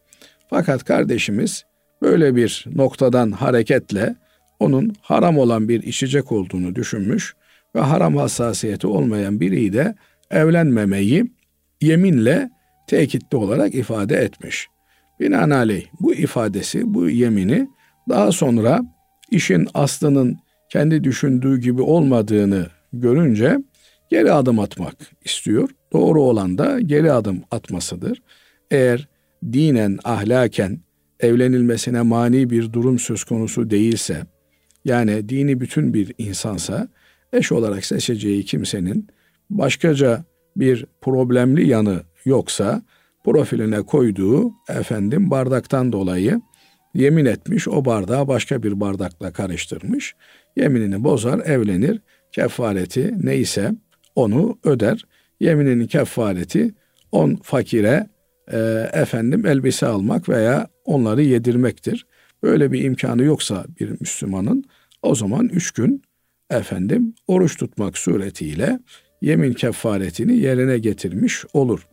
Fakat 0.51 0.85
kardeşimiz 0.85 1.65
böyle 2.03 2.37
bir 2.37 2.65
noktadan 2.75 3.31
hareketle 3.31 4.15
onun 4.61 4.93
haram 5.01 5.39
olan 5.39 5.69
bir 5.69 5.83
içecek 5.83 6.33
olduğunu 6.33 6.75
düşünmüş 6.75 7.35
ve 7.75 7.81
haram 7.81 8.17
hassasiyeti 8.17 8.87
olmayan 8.87 9.41
biriyle 9.41 9.79
de 9.79 9.95
evlenmemeyi 10.31 11.25
yeminle 11.81 12.51
tekitli 12.87 13.37
olarak 13.37 13.75
ifade 13.75 14.17
etmiş. 14.17 14.69
Binaenaleyh 15.21 15.87
bu 16.01 16.15
ifadesi, 16.15 16.95
bu 16.95 17.11
yemini 17.11 17.69
daha 18.09 18.33
sonra 18.33 18.81
işin 19.31 19.69
aslının 19.75 20.37
kendi 20.69 21.05
düşündüğü 21.05 21.61
gibi 21.61 21.83
olmadığını 21.83 22.67
görünce 22.93 23.59
geri 24.11 24.33
adım 24.33 24.59
atmak 24.59 24.97
istiyor. 25.25 25.69
Doğru 25.93 26.23
olan 26.23 26.59
da 26.59 26.81
geri 26.81 27.13
adım 27.13 27.43
atmasıdır. 27.51 28.23
Eğer 28.71 29.09
dinen, 29.53 29.99
ahlaken 30.05 30.81
evlenilmesine 31.21 32.03
mani 32.03 32.51
bir 32.51 32.73
durum 32.73 32.99
söz 32.99 33.25
konusu 33.25 33.71
değilse, 33.71 34.23
yani 34.85 35.29
dini 35.29 35.61
bütün 35.61 35.95
bir 35.95 36.15
insansa, 36.19 36.89
eş 37.33 37.53
olarak 37.53 37.85
seçeceği 37.85 38.45
kimsenin 38.45 39.09
başkaca 39.51 40.25
bir 40.57 40.87
problemli 41.01 41.69
yanı 41.69 42.03
yoksa, 42.25 42.83
profiline 43.25 43.83
koyduğu 43.83 44.53
efendim 44.69 45.31
bardaktan 45.31 45.93
dolayı 45.93 46.41
yemin 46.95 47.25
etmiş, 47.25 47.69
o 47.69 47.85
bardağı 47.85 48.29
başka 48.29 48.63
bir 48.63 48.81
bardakla 48.81 49.33
karıştırmış. 49.33 50.15
Yeminini 50.57 51.05
bozar, 51.05 51.39
evlenir. 51.39 52.01
Kefareti 52.33 53.15
neyse 53.23 53.73
onu 54.15 54.59
öder. 54.65 55.05
Yemininin 55.41 55.87
kefareti 55.87 56.75
on 57.13 57.39
fakire 57.43 58.07
e, 58.53 58.59
efendim 58.93 59.47
elbise 59.47 59.87
almak 59.87 60.29
veya 60.29 60.69
onları 60.89 61.23
yedirmektir. 61.23 62.07
Böyle 62.43 62.73
bir 62.73 62.85
imkanı 62.85 63.23
yoksa 63.23 63.65
bir 63.81 64.01
Müslümanın 64.01 64.65
o 65.03 65.15
zaman 65.15 65.49
üç 65.49 65.71
gün 65.71 66.03
efendim 66.51 67.15
oruç 67.27 67.57
tutmak 67.57 67.99
suretiyle 67.99 68.79
yemin 69.23 69.53
kefaretini 69.53 70.39
yerine 70.39 70.79
getirmiş 70.79 71.45
olur. 71.53 71.87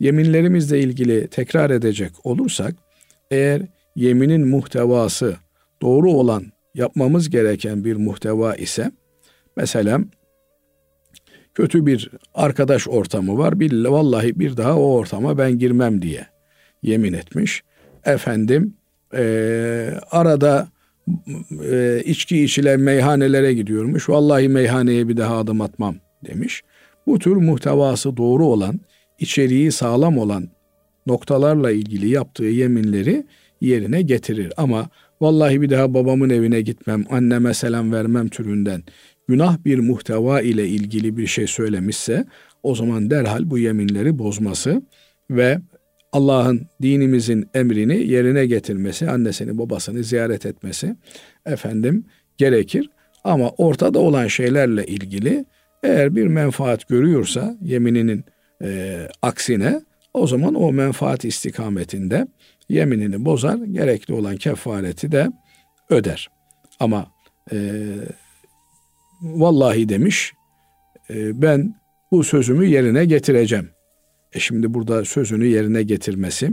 Yeminlerimizle 0.00 0.80
ilgili 0.80 1.28
tekrar 1.28 1.70
edecek 1.70 2.12
olursak 2.24 2.74
eğer 3.30 3.62
yeminin 3.96 4.48
muhtevası 4.48 5.36
doğru 5.82 6.12
olan 6.12 6.44
yapmamız 6.74 7.30
gereken 7.30 7.84
bir 7.84 7.96
muhteva 7.96 8.54
ise 8.54 8.90
mesela 9.56 10.00
kötü 11.54 11.86
bir 11.86 12.10
arkadaş 12.34 12.88
ortamı 12.88 13.38
var. 13.38 13.60
Billahi 13.60 13.92
vallahi 13.92 14.38
bir 14.38 14.56
daha 14.56 14.78
o 14.78 14.94
ortama 14.94 15.38
ben 15.38 15.58
girmem 15.58 16.02
diye 16.02 16.26
yemin 16.82 17.12
etmiş. 17.12 17.62
Efendim 18.04 18.74
e, 19.14 19.94
arada 20.10 20.68
e, 21.70 22.02
içki 22.04 22.44
içilen 22.44 22.80
meyhanelere 22.80 23.54
gidiyormuş. 23.54 24.08
Vallahi 24.08 24.48
meyhaneye 24.48 25.08
bir 25.08 25.16
daha 25.16 25.36
adım 25.36 25.60
atmam 25.60 25.96
demiş. 26.26 26.62
Bu 27.06 27.18
tür 27.18 27.36
muhtevası 27.36 28.16
doğru 28.16 28.46
olan, 28.46 28.80
içeriği 29.18 29.72
sağlam 29.72 30.18
olan 30.18 30.48
noktalarla 31.06 31.70
ilgili 31.70 32.08
yaptığı 32.08 32.44
yeminleri 32.44 33.26
yerine 33.60 34.02
getirir. 34.02 34.52
Ama 34.56 34.88
vallahi 35.20 35.62
bir 35.62 35.70
daha 35.70 35.94
babamın 35.94 36.30
evine 36.30 36.60
gitmem, 36.60 37.04
anneme 37.10 37.54
selam 37.54 37.92
vermem 37.92 38.28
türünden 38.28 38.82
günah 39.28 39.64
bir 39.64 39.78
muhteva 39.78 40.40
ile 40.40 40.68
ilgili 40.68 41.16
bir 41.16 41.26
şey 41.26 41.46
söylemişse 41.46 42.24
o 42.62 42.74
zaman 42.74 43.10
derhal 43.10 43.50
bu 43.50 43.58
yeminleri 43.58 44.18
bozması 44.18 44.82
ve 45.30 45.58
Allah'ın 46.14 46.66
dinimizin 46.82 47.48
emrini 47.54 48.06
yerine 48.06 48.46
getirmesi, 48.46 49.10
annesini 49.10 49.58
babasını 49.58 50.04
ziyaret 50.04 50.46
etmesi 50.46 50.96
efendim 51.46 52.04
gerekir. 52.36 52.90
Ama 53.24 53.50
ortada 53.50 53.98
olan 53.98 54.26
şeylerle 54.26 54.86
ilgili 54.86 55.44
eğer 55.82 56.16
bir 56.16 56.26
menfaat 56.26 56.88
görüyorsa 56.88 57.56
yemininin 57.62 58.24
e, 58.62 59.00
aksine 59.22 59.80
o 60.14 60.26
zaman 60.26 60.54
o 60.54 60.72
menfaat 60.72 61.24
istikametinde 61.24 62.26
yeminini 62.68 63.24
bozar, 63.24 63.56
gerekli 63.56 64.14
olan 64.14 64.36
kefareti 64.36 65.12
de 65.12 65.28
öder. 65.90 66.28
Ama 66.80 67.06
e, 67.52 67.56
vallahi 69.22 69.88
demiş 69.88 70.32
e, 71.10 71.42
ben 71.42 71.74
bu 72.12 72.24
sözümü 72.24 72.66
yerine 72.66 73.04
getireceğim. 73.04 73.73
E 74.34 74.40
şimdi 74.40 74.74
burada 74.74 75.04
sözünü 75.04 75.46
yerine 75.46 75.82
getirmesi 75.82 76.50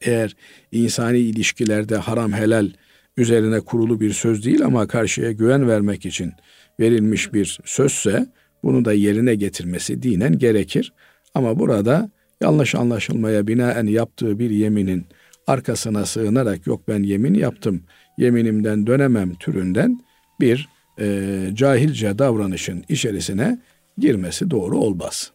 eğer 0.00 0.36
insani 0.72 1.18
ilişkilerde 1.18 1.96
haram 1.96 2.32
helal 2.32 2.70
üzerine 3.16 3.60
kurulu 3.60 4.00
bir 4.00 4.12
söz 4.12 4.44
değil 4.44 4.64
ama 4.64 4.86
karşıya 4.86 5.32
güven 5.32 5.68
vermek 5.68 6.06
için 6.06 6.32
verilmiş 6.80 7.32
bir 7.32 7.58
sözse 7.64 8.26
bunu 8.62 8.84
da 8.84 8.92
yerine 8.92 9.34
getirmesi 9.34 10.02
dinen 10.02 10.38
gerekir. 10.38 10.92
Ama 11.34 11.58
burada 11.58 12.10
yanlış 12.40 12.74
anlaşılmaya 12.74 13.46
binaen 13.46 13.86
yaptığı 13.86 14.38
bir 14.38 14.50
yeminin 14.50 15.06
arkasına 15.46 16.06
sığınarak 16.06 16.66
yok 16.66 16.88
ben 16.88 17.02
yemin 17.02 17.34
yaptım, 17.34 17.82
yeminimden 18.18 18.86
dönemem 18.86 19.34
türünden 19.34 20.00
bir 20.40 20.68
e, 21.00 21.48
cahilce 21.54 22.18
davranışın 22.18 22.84
içerisine 22.88 23.62
girmesi 23.98 24.50
doğru 24.50 24.78
olmaz. 24.78 25.33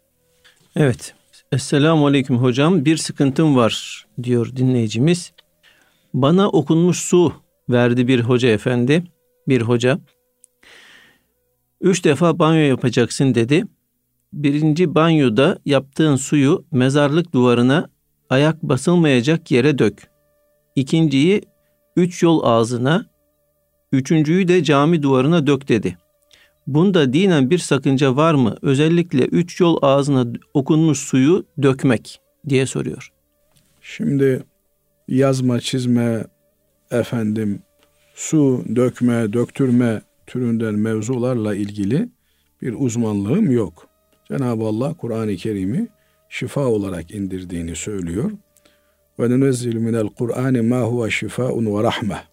Evet. 0.76 1.16
Esselamu 1.52 2.08
Aleyküm 2.08 2.38
hocam. 2.38 2.86
Bir 2.86 2.98
sıkıntım 2.98 3.56
var 3.56 4.06
diyor 4.24 4.56
dinleyicimiz. 4.56 5.34
Bana 6.14 6.50
okunmuş 6.50 7.00
su 7.00 7.34
verdi 7.70 8.08
bir 8.08 8.20
hoca 8.20 8.50
efendi. 8.50 9.04
Bir 9.48 9.62
hoca. 9.62 10.00
Üç 11.82 12.06
defa 12.06 12.40
banyo 12.40 12.62
yapacaksın 12.62 13.36
dedi. 13.36 13.64
Birinci 14.34 14.96
banyoda 14.96 15.60
yaptığın 15.66 16.16
suyu 16.16 16.66
mezarlık 16.72 17.34
duvarına 17.34 17.90
ayak 18.30 18.64
basılmayacak 18.64 19.52
yere 19.52 19.78
dök. 19.78 20.10
İkinciyi 20.76 21.42
üç 21.96 22.24
yol 22.24 22.44
ağzına, 22.44 23.06
üçüncüyü 23.92 24.48
de 24.48 24.64
cami 24.64 25.04
duvarına 25.04 25.48
dök 25.48 25.68
dedi. 25.68 25.98
Bunda 26.70 27.14
dinen 27.14 27.50
bir 27.50 27.58
sakınca 27.58 28.16
var 28.16 28.34
mı? 28.34 28.56
Özellikle 28.62 29.26
üç 29.26 29.60
yol 29.60 29.78
ağzına 29.82 30.34
okunmuş 30.54 31.00
suyu 31.00 31.46
dökmek 31.62 32.22
diye 32.50 32.66
soruyor. 32.66 33.10
Şimdi 33.82 34.44
yazma, 35.08 35.60
çizme, 35.60 36.26
efendim 36.92 37.60
su 38.16 38.64
dökme, 38.76 39.34
döktürme 39.34 40.02
türünden 40.28 40.76
mevzularla 40.76 41.56
ilgili 41.56 42.10
bir 42.62 42.76
uzmanlığım 42.78 43.52
yok. 43.52 43.88
Cenab-ı 44.28 44.64
Allah 44.64 44.94
Kur'an-ı 44.94 45.36
Kerim'i 45.36 45.88
şifa 46.30 46.66
olarak 46.66 47.12
indirdiğini 47.12 47.76
söylüyor. 47.76 48.32
Ve 49.20 49.30
nunezzil 49.30 49.76
minel 49.76 50.08
Kur'ani 50.08 50.62
ma 50.62 50.82
huve 50.82 51.12
şifaun 51.12 51.66
ve 51.66 51.84
rahme. 51.84 52.24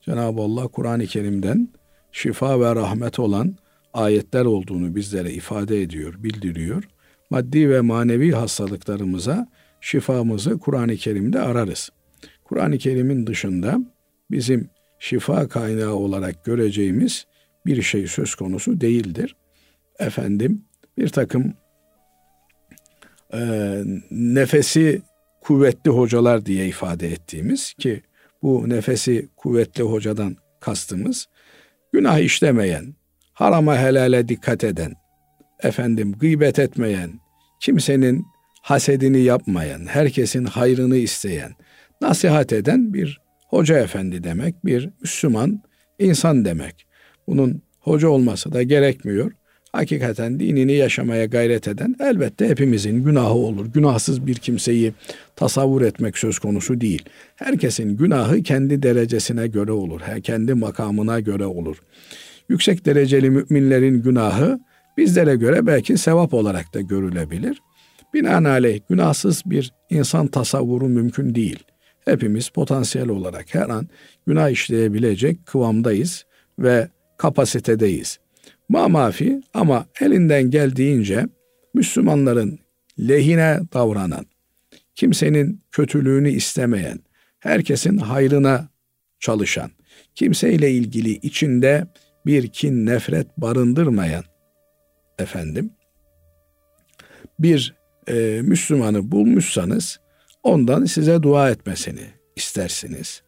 Cenab-ı 0.00 0.40
Allah 0.40 0.68
Kur'an-ı 0.68 1.06
Kerim'den 1.06 1.68
şifa 2.12 2.60
ve 2.60 2.74
rahmet 2.74 3.18
olan 3.18 3.56
ayetler 3.94 4.44
olduğunu 4.44 4.96
bizlere 4.96 5.32
ifade 5.32 5.82
ediyor, 5.82 6.14
bildiriyor. 6.22 6.84
Maddi 7.30 7.70
ve 7.70 7.80
manevi 7.80 8.32
hastalıklarımıza 8.32 9.48
şifamızı 9.80 10.58
Kur'an-ı 10.58 10.96
Kerim'de 10.96 11.40
ararız. 11.40 11.90
Kur'an-ı 12.44 12.78
Kerim'in 12.78 13.26
dışında 13.26 13.78
bizim 14.30 14.70
şifa 14.98 15.48
kaynağı 15.48 15.94
olarak 15.94 16.44
göreceğimiz 16.44 17.26
bir 17.66 17.82
şey 17.82 18.06
söz 18.06 18.34
konusu 18.34 18.80
değildir. 18.80 19.36
Efendim 19.98 20.64
bir 20.98 21.08
takım 21.08 21.54
e, 23.34 23.40
nefesi 24.10 25.02
kuvvetli 25.40 25.90
hocalar 25.90 26.46
diye 26.46 26.68
ifade 26.68 27.08
ettiğimiz 27.08 27.74
ki 27.74 28.02
bu 28.42 28.68
nefesi 28.68 29.28
kuvvetli 29.36 29.82
hocadan 29.82 30.36
kastımız 30.60 31.28
günah 31.92 32.18
işlemeyen, 32.18 32.94
harama 33.34 33.78
helale 33.78 34.28
dikkat 34.28 34.64
eden, 34.64 34.94
efendim 35.62 36.12
gıybet 36.12 36.58
etmeyen, 36.58 37.10
kimsenin 37.60 38.26
hasedini 38.62 39.20
yapmayan, 39.20 39.86
herkesin 39.86 40.44
hayrını 40.44 40.96
isteyen, 40.96 41.52
nasihat 42.00 42.52
eden 42.52 42.94
bir 42.94 43.20
hoca 43.48 43.78
efendi 43.78 44.24
demek, 44.24 44.64
bir 44.64 44.90
Müslüman 45.00 45.62
insan 45.98 46.44
demek. 46.44 46.86
Bunun 47.26 47.62
hoca 47.80 48.08
olması 48.08 48.52
da 48.52 48.62
gerekmiyor. 48.62 49.32
Hakikaten 49.72 50.40
dinini 50.40 50.72
yaşamaya 50.72 51.24
gayret 51.24 51.68
eden 51.68 51.96
elbette 52.00 52.48
hepimizin 52.48 53.04
günahı 53.04 53.34
olur. 53.34 53.66
Günahsız 53.66 54.26
bir 54.26 54.34
kimseyi 54.34 54.92
tasavvur 55.36 55.82
etmek 55.82 56.18
söz 56.18 56.38
konusu 56.38 56.80
değil. 56.80 57.02
Herkesin 57.36 57.96
günahı 57.96 58.42
kendi 58.42 58.82
derecesine 58.82 59.46
göre 59.46 59.72
olur. 59.72 60.00
Kendi 60.22 60.54
makamına 60.54 61.20
göre 61.20 61.46
olur 61.46 61.76
yüksek 62.48 62.86
dereceli 62.86 63.30
müminlerin 63.30 64.02
günahı 64.02 64.60
bizlere 64.96 65.36
göre 65.36 65.66
belki 65.66 65.98
sevap 65.98 66.34
olarak 66.34 66.74
da 66.74 66.80
görülebilir. 66.80 67.62
Binaenaleyh 68.14 68.80
günahsız 68.88 69.42
bir 69.46 69.72
insan 69.90 70.26
tasavvuru 70.26 70.88
mümkün 70.88 71.34
değil. 71.34 71.64
Hepimiz 72.04 72.48
potansiyel 72.48 73.08
olarak 73.08 73.54
her 73.54 73.68
an 73.68 73.88
günah 74.26 74.50
işleyebilecek 74.50 75.46
kıvamdayız 75.46 76.24
ve 76.58 76.88
kapasitedeyiz. 77.16 78.18
Ma 78.68 78.88
mafi 78.88 79.42
ama 79.54 79.86
elinden 80.00 80.50
geldiğince 80.50 81.26
Müslümanların 81.74 82.58
lehine 82.98 83.60
davranan, 83.72 84.26
kimsenin 84.94 85.60
kötülüğünü 85.72 86.30
istemeyen, 86.30 86.98
herkesin 87.38 87.98
hayrına 87.98 88.68
çalışan, 89.20 89.70
kimseyle 90.14 90.70
ilgili 90.70 91.10
içinde 91.10 91.86
bir 92.26 92.48
kin 92.48 92.86
nefret 92.86 93.38
barındırmayan 93.38 94.24
efendim 95.18 95.70
bir 97.38 97.74
e, 98.08 98.40
Müslümanı 98.42 99.12
bulmuşsanız 99.12 100.00
ondan 100.42 100.84
size 100.84 101.22
dua 101.22 101.50
etmesini 101.50 102.06
istersiniz. 102.36 103.22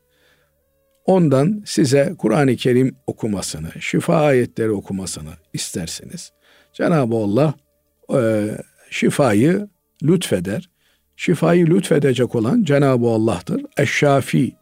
Ondan 1.05 1.63
size 1.67 2.15
Kur'an-ı 2.19 2.57
Kerim 2.57 2.97
okumasını, 3.07 3.69
şifa 3.81 4.17
ayetleri 4.17 4.71
okumasını 4.71 5.31
istersiniz. 5.53 6.33
Cenab-ı 6.73 7.17
Allah 7.17 7.55
e, 8.15 8.51
şifayı 8.91 9.69
lütfeder. 10.03 10.71
Şifayı 11.17 11.67
lütfedecek 11.67 12.35
olan 12.35 12.65
Cenab-ı 12.65 13.07
Allah'tır. 13.09 13.63
Eşşafi 13.79 14.53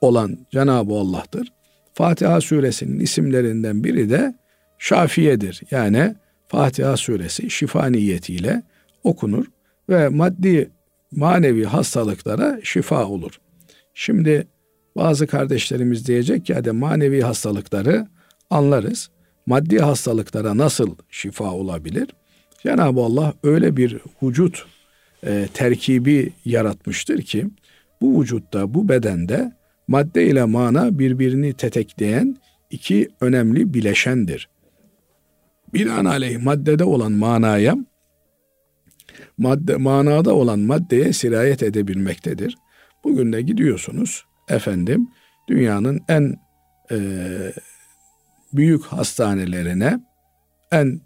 olan 0.00 0.38
Cenab-ı 0.50 0.94
Allah'tır. 0.94 1.52
Fatiha 1.94 2.40
suresinin 2.40 3.00
isimlerinden 3.00 3.84
biri 3.84 4.10
de 4.10 4.34
Şafiye'dir. 4.78 5.62
Yani 5.70 6.14
Fatiha 6.48 6.96
suresi 6.96 7.50
şifa 7.50 7.86
niyetiyle 7.86 8.62
okunur 9.04 9.44
ve 9.88 10.08
maddi 10.08 10.70
manevi 11.12 11.64
hastalıklara 11.64 12.60
şifa 12.62 13.06
olur. 13.06 13.40
Şimdi 13.94 14.46
bazı 14.96 15.26
kardeşlerimiz 15.26 16.06
diyecek 16.06 16.46
ki 16.46 16.54
hadi 16.54 16.72
manevi 16.72 17.20
hastalıkları 17.20 18.06
anlarız. 18.50 19.10
Maddi 19.46 19.78
hastalıklara 19.78 20.56
nasıl 20.56 20.96
şifa 21.10 21.50
olabilir? 21.52 22.08
Cenab-ı 22.62 23.00
Allah 23.00 23.34
öyle 23.42 23.76
bir 23.76 24.00
vücut 24.22 24.66
e, 25.26 25.48
terkibi 25.54 26.32
yaratmıştır 26.44 27.22
ki 27.22 27.46
bu 28.00 28.20
vücutta, 28.20 28.74
bu 28.74 28.88
bedende 28.88 29.52
madde 29.88 30.26
ile 30.26 30.44
mana 30.44 30.98
birbirini 30.98 31.52
tetekleyen 31.52 32.36
iki 32.70 33.08
önemli 33.20 33.74
bileşendir. 33.74 34.48
Binaenaleyh 35.74 36.42
maddede 36.42 36.84
olan 36.84 37.12
manaya 37.12 37.76
madde 39.38 39.76
manada 39.76 40.34
olan 40.34 40.58
maddeye 40.58 41.12
sirayet 41.12 41.62
edebilmektedir. 41.62 42.56
Bugün 43.04 43.32
de 43.32 43.42
gidiyorsunuz 43.42 44.24
efendim 44.48 45.08
dünyanın 45.48 46.00
en 46.08 46.36
e, 46.90 46.98
büyük 48.52 48.84
hastanelerine, 48.84 50.00
en 50.72 51.00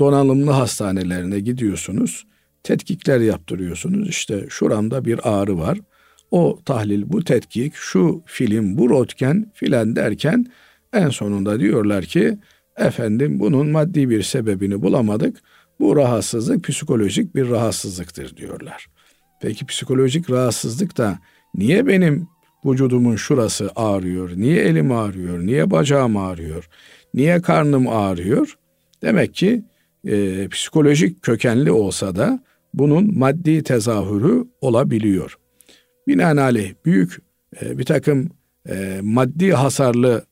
donanımlı 0.00 0.50
hastanelerine 0.50 1.40
gidiyorsunuz. 1.40 2.26
Tetkikler 2.62 3.20
yaptırıyorsunuz. 3.20 4.08
İşte 4.08 4.46
şuramda 4.48 5.04
bir 5.04 5.20
ağrı 5.22 5.58
var. 5.58 5.78
O 6.30 6.58
tahlil, 6.64 7.02
bu 7.06 7.24
tetkik, 7.24 7.74
şu 7.74 8.22
film, 8.26 8.78
bu 8.78 8.90
röntgen 8.90 9.50
filan 9.54 9.96
derken 9.96 10.46
en 10.92 11.08
sonunda 11.08 11.60
diyorlar 11.60 12.04
ki 12.04 12.38
efendim 12.76 13.40
bunun 13.40 13.68
maddi 13.68 14.10
bir 14.10 14.22
sebebini 14.22 14.82
bulamadık. 14.82 15.36
Bu 15.80 15.96
rahatsızlık 15.96 16.64
psikolojik 16.64 17.34
bir 17.34 17.50
rahatsızlıktır 17.50 18.36
diyorlar. 18.36 18.86
Peki 19.42 19.66
psikolojik 19.66 20.30
rahatsızlık 20.30 20.96
da 20.96 21.18
niye 21.54 21.86
benim 21.86 22.28
vücudumun 22.64 23.16
şurası 23.16 23.70
ağrıyor, 23.76 24.30
niye 24.36 24.62
elim 24.62 24.92
ağrıyor, 24.92 25.38
niye 25.38 25.70
bacağım 25.70 26.16
ağrıyor, 26.16 26.68
niye 27.14 27.42
karnım 27.42 27.88
ağrıyor? 27.88 28.58
Demek 29.02 29.34
ki 29.34 29.64
e, 30.06 30.48
psikolojik 30.48 31.22
kökenli 31.22 31.70
olsa 31.70 32.16
da 32.16 32.44
bunun 32.74 33.18
maddi 33.18 33.62
tezahürü 33.62 34.44
olabiliyor. 34.60 35.38
Binaenaleyh 36.06 36.74
büyük 36.84 37.18
e, 37.62 37.78
bir 37.78 37.84
takım 37.84 38.30
e, 38.68 39.00
maddi 39.02 39.52
hasarlı 39.52 40.24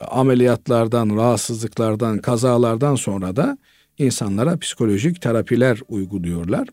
ameliyatlardan, 0.00 1.16
rahatsızlıklardan, 1.16 2.18
kazalardan 2.18 2.94
sonra 2.94 3.36
da 3.36 3.58
insanlara 3.98 4.58
psikolojik 4.58 5.22
terapiler 5.22 5.78
uyguluyorlar. 5.88 6.68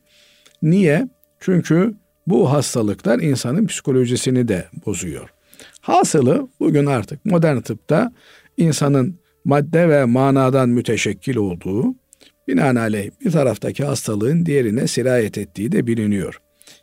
Niye? 0.61 1.09
Çünkü 1.39 1.95
bu 2.27 2.51
hastalıklar 2.51 3.19
insanın 3.19 3.67
psikolojisini 3.67 4.47
de 4.47 4.65
bozuyor. 4.85 5.29
Hasılı 5.81 6.47
bugün 6.59 6.85
artık 6.85 7.25
modern 7.25 7.59
tıpta 7.59 8.11
insanın 8.57 9.19
madde 9.45 9.89
ve 9.89 10.05
manadan 10.05 10.69
müteşekkil 10.69 11.35
olduğu, 11.35 11.95
binaenaleyh 12.47 13.09
bir 13.25 13.31
taraftaki 13.31 13.85
hastalığın 13.85 14.45
diğerine 14.45 14.87
sirayet 14.87 15.37
ettiği 15.37 15.71
de 15.71 15.87
biliniyor. 15.87 16.41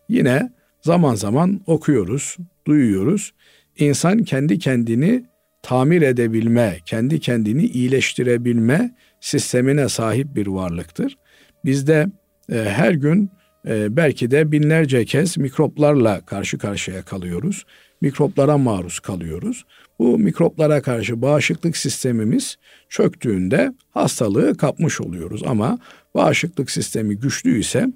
Yine 0.09 0.53
zaman 0.87 1.15
zaman 1.15 1.61
okuyoruz, 1.67 2.37
duyuyoruz. 2.67 3.33
İnsan 3.79 4.19
kendi 4.19 4.59
kendini 4.59 5.25
tamir 5.63 6.03
edebilme, 6.03 6.79
kendi 6.87 7.21
kendini 7.21 7.67
iyileştirebilme 7.67 8.95
sistemine 9.21 9.89
sahip 9.89 10.37
bir 10.37 10.47
varlıktır. 10.47 11.19
Bizde 11.65 12.07
e, 12.53 12.57
her 12.57 12.93
gün 12.93 13.31
e, 13.69 13.97
belki 13.97 14.31
de 14.31 14.53
binlerce 14.53 15.05
kez 15.05 15.39
mikroplarla 15.39 16.21
karşı 16.21 16.59
karşıya 16.59 17.03
kalıyoruz. 17.03 17.65
Mikroplara 18.01 18.59
maruz 18.59 19.01
kalıyoruz. 19.01 19.65
Bu 19.99 20.19
mikroplara 20.19 20.83
karşı 20.83 21.23
bağışıklık 21.23 21.77
sistemimiz 21.77 22.57
çöktüğünde 22.89 23.73
hastalığı 23.91 24.57
kapmış 24.57 25.01
oluyoruz. 25.01 25.43
Ama 25.47 25.79
bağışıklık 26.15 26.71
sistemi 26.71 27.17
güçlüyse 27.17 27.87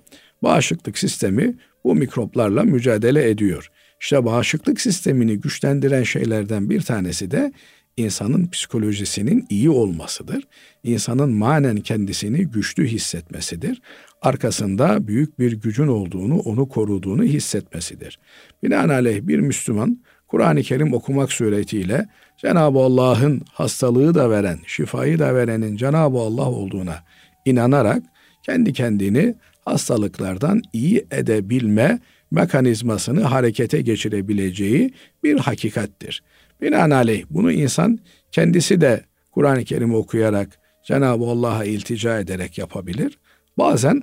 bağışıklık 0.43 0.99
sistemi 0.99 1.55
bu 1.85 1.95
mikroplarla 1.95 2.65
mücadele 2.65 3.31
ediyor. 3.31 3.71
İşte 4.01 4.25
bağışıklık 4.25 4.81
sistemini 4.81 5.41
güçlendiren 5.41 6.03
şeylerden 6.03 6.71
bir 6.71 6.81
tanesi 6.81 7.31
de 7.31 7.53
insanın 7.97 8.47
psikolojisinin 8.47 9.47
iyi 9.51 9.71
olmasıdır. 9.71 10.45
İnsanın 10.85 11.33
manen 11.33 11.77
kendisini 11.77 12.47
güçlü 12.47 12.87
hissetmesidir. 12.87 13.83
Arkasında 14.23 15.09
büyük 15.09 15.39
bir 15.39 15.53
gücün 15.53 15.87
olduğunu, 15.87 16.39
onu 16.39 16.69
koruduğunu 16.69 17.25
hissetmesidir. 17.25 18.19
Binaenaleyh 18.63 19.21
bir 19.23 19.39
Müslüman 19.39 20.01
Kur'an-ı 20.29 20.63
Kerim 20.63 20.93
okumak 20.93 21.33
suretiyle 21.33 22.09
Cenab-ı 22.37 22.79
Allah'ın 22.79 23.43
hastalığı 23.53 24.15
da 24.15 24.31
veren, 24.31 24.59
şifayı 24.67 25.19
da 25.19 25.35
verenin 25.35 25.77
Cenab-ı 25.77 26.19
Allah 26.19 26.51
olduğuna 26.51 26.97
inanarak 27.45 28.03
kendi 28.43 28.73
kendini 28.73 29.35
hastalıklardan 29.65 30.63
iyi 30.73 31.07
edebilme 31.11 31.99
mekanizmasını 32.31 33.23
harekete 33.23 33.81
geçirebileceği 33.81 34.95
bir 35.25 35.39
hakikattir. 35.39 36.23
Binaenaleyh 36.63 37.25
bunu 37.31 37.53
insan 37.53 37.99
kendisi 38.33 38.81
de 38.81 39.05
Kur'an-ı 39.31 39.65
Kerim 39.65 39.95
okuyarak 39.95 40.59
Cenab-ı 40.85 41.25
Allah'a 41.25 41.65
iltica 41.65 42.19
ederek 42.19 42.59
yapabilir. 42.59 43.19
Bazen 43.59 44.03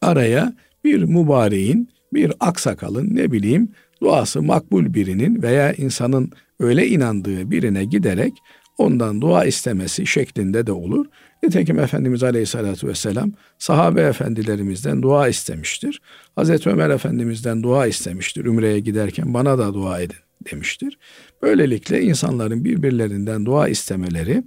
araya 0.00 0.52
bir 0.84 1.02
mübareğin, 1.02 1.88
bir 2.12 2.32
aksakalın 2.40 3.16
ne 3.16 3.32
bileyim 3.32 3.72
duası 4.02 4.42
makbul 4.42 4.94
birinin 4.94 5.42
veya 5.42 5.72
insanın 5.72 6.30
öyle 6.60 6.88
inandığı 6.88 7.50
birine 7.50 7.84
giderek 7.84 8.32
ondan 8.78 9.20
dua 9.20 9.44
istemesi 9.44 10.06
şeklinde 10.06 10.66
de 10.66 10.72
olur. 10.72 11.06
Nitekim 11.42 11.78
Efendimiz 11.78 12.22
Aleyhisselatü 12.22 12.88
Vesselam 12.88 13.32
sahabe 13.58 14.02
efendilerimizden 14.02 15.02
dua 15.02 15.28
istemiştir. 15.28 16.00
Hazreti 16.36 16.70
Ömer 16.70 16.90
Efendimizden 16.90 17.62
dua 17.62 17.86
istemiştir. 17.86 18.44
Ümre'ye 18.44 18.80
giderken 18.80 19.34
bana 19.34 19.58
da 19.58 19.74
dua 19.74 20.00
edin 20.00 20.16
demiştir. 20.50 20.98
Böylelikle 21.42 22.02
insanların 22.02 22.64
birbirlerinden 22.64 23.46
dua 23.46 23.68
istemeleri 23.68 24.42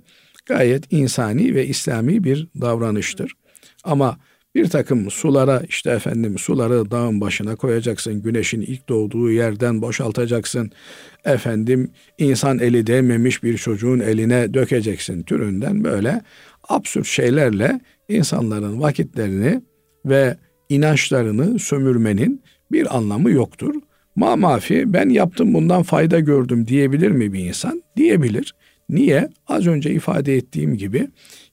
gayet 0.45 0.93
insani 0.93 1.55
ve 1.55 1.67
İslami 1.67 2.23
bir 2.23 2.47
davranıştır. 2.61 3.33
Ama 3.83 4.17
bir 4.55 4.69
takım 4.69 5.11
sulara 5.11 5.61
işte 5.69 5.91
efendim 5.91 6.37
suları 6.37 6.91
dağın 6.91 7.21
başına 7.21 7.55
koyacaksın. 7.55 8.21
Güneşin 8.21 8.61
ilk 8.61 8.89
doğduğu 8.89 9.31
yerden 9.31 9.81
boşaltacaksın. 9.81 10.71
Efendim 11.25 11.91
insan 12.17 12.59
eli 12.59 12.87
değmemiş 12.87 13.43
bir 13.43 13.57
çocuğun 13.57 13.99
eline 13.99 14.53
dökeceksin 14.53 15.23
türünden 15.23 15.83
böyle 15.83 16.21
absürt 16.69 17.05
şeylerle 17.05 17.79
insanların 18.09 18.81
vakitlerini 18.81 19.61
ve 20.05 20.37
inançlarını 20.69 21.59
sömürmenin 21.59 22.41
bir 22.71 22.97
anlamı 22.97 23.31
yoktur. 23.31 23.75
Ma 24.15 24.35
mafi 24.35 24.93
ben 24.93 25.09
yaptım 25.09 25.53
bundan 25.53 25.83
fayda 25.83 26.19
gördüm 26.19 26.67
diyebilir 26.67 27.11
mi 27.11 27.33
bir 27.33 27.39
insan? 27.39 27.83
Diyebilir. 27.97 28.55
Niye? 28.89 29.29
Az 29.47 29.67
önce 29.67 29.91
ifade 29.91 30.35
ettiğim 30.35 30.77
gibi 30.77 31.07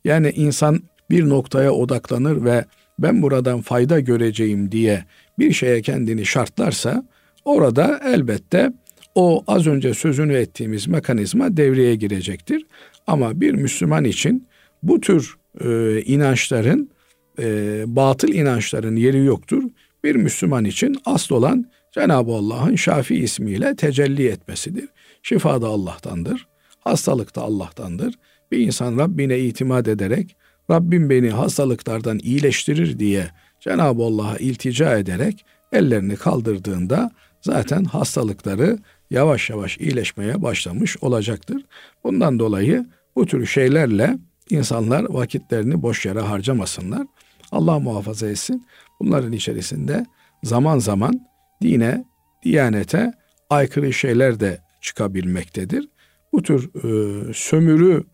yani 0.04 0.30
insan 0.30 0.82
bir 1.10 1.28
noktaya 1.28 1.72
odaklanır 1.72 2.44
ve 2.44 2.64
ben 2.98 3.22
buradan 3.22 3.61
fayda 3.61 4.00
göreceğim 4.00 4.72
diye 4.72 5.05
bir 5.38 5.52
şeye 5.52 5.83
kendini 5.83 6.26
şartlarsa 6.26 7.07
orada 7.44 8.00
elbette 8.05 8.72
o 9.14 9.44
az 9.46 9.66
önce 9.66 9.94
sözünü 9.94 10.35
ettiğimiz 10.35 10.88
mekanizma 10.88 11.57
devreye 11.57 11.94
girecektir. 11.94 12.66
Ama 13.07 13.40
bir 13.40 13.55
Müslüman 13.55 14.05
için 14.05 14.48
bu 14.83 15.00
tür 15.00 15.37
e, 15.61 16.00
inançların, 16.02 16.90
e, 17.38 17.44
batıl 17.87 18.28
inançların 18.28 18.96
yeri 18.96 19.24
yoktur. 19.24 19.62
Bir 20.05 20.16
Müslüman 20.16 20.64
için 20.64 20.96
asıl 21.05 21.35
olan 21.35 21.66
Cenab-ı 21.92 22.33
Allah'ın 22.33 22.76
Şafi 22.76 23.16
ismiyle 23.16 23.76
tecelli 23.76 24.28
etmesidir. 24.28 24.88
Şifa 25.22 25.62
da 25.62 25.66
Allah'tandır, 25.66 26.48
hastalık 26.81 27.37
da 27.37 27.42
Allah'tandır. 27.42 28.14
Bir 28.52 28.59
insan 28.59 28.98
Rabbine 28.98 29.38
itimat 29.38 29.88
ederek 29.88 30.37
Rabbim 30.72 31.11
beni 31.11 31.30
hastalıklardan 31.30 32.18
iyileştirir 32.22 32.98
diye 32.98 33.28
Cenab-ı 33.61 34.02
Allah'a 34.02 34.37
iltica 34.37 34.98
ederek 34.98 35.44
ellerini 35.72 36.16
kaldırdığında 36.16 37.11
zaten 37.40 37.85
hastalıkları 37.85 38.78
yavaş 39.11 39.50
yavaş 39.50 39.78
iyileşmeye 39.78 40.42
başlamış 40.42 40.96
olacaktır. 41.02 41.64
Bundan 42.04 42.38
dolayı 42.38 42.87
bu 43.16 43.26
tür 43.26 43.46
şeylerle 43.46 44.18
insanlar 44.50 45.04
vakitlerini 45.04 45.82
boş 45.82 46.06
yere 46.06 46.20
harcamasınlar. 46.20 47.06
Allah 47.52 47.78
muhafaza 47.78 48.28
etsin. 48.28 48.66
Bunların 49.00 49.32
içerisinde 49.32 50.06
zaman 50.42 50.78
zaman 50.78 51.26
dine, 51.62 52.04
diyanete 52.44 53.12
aykırı 53.50 53.92
şeyler 53.92 54.40
de 54.40 54.61
çıkabilmektedir. 54.80 55.88
Bu 56.32 56.42
tür 56.42 56.70
e, 56.74 57.35
sömürü 57.35 58.04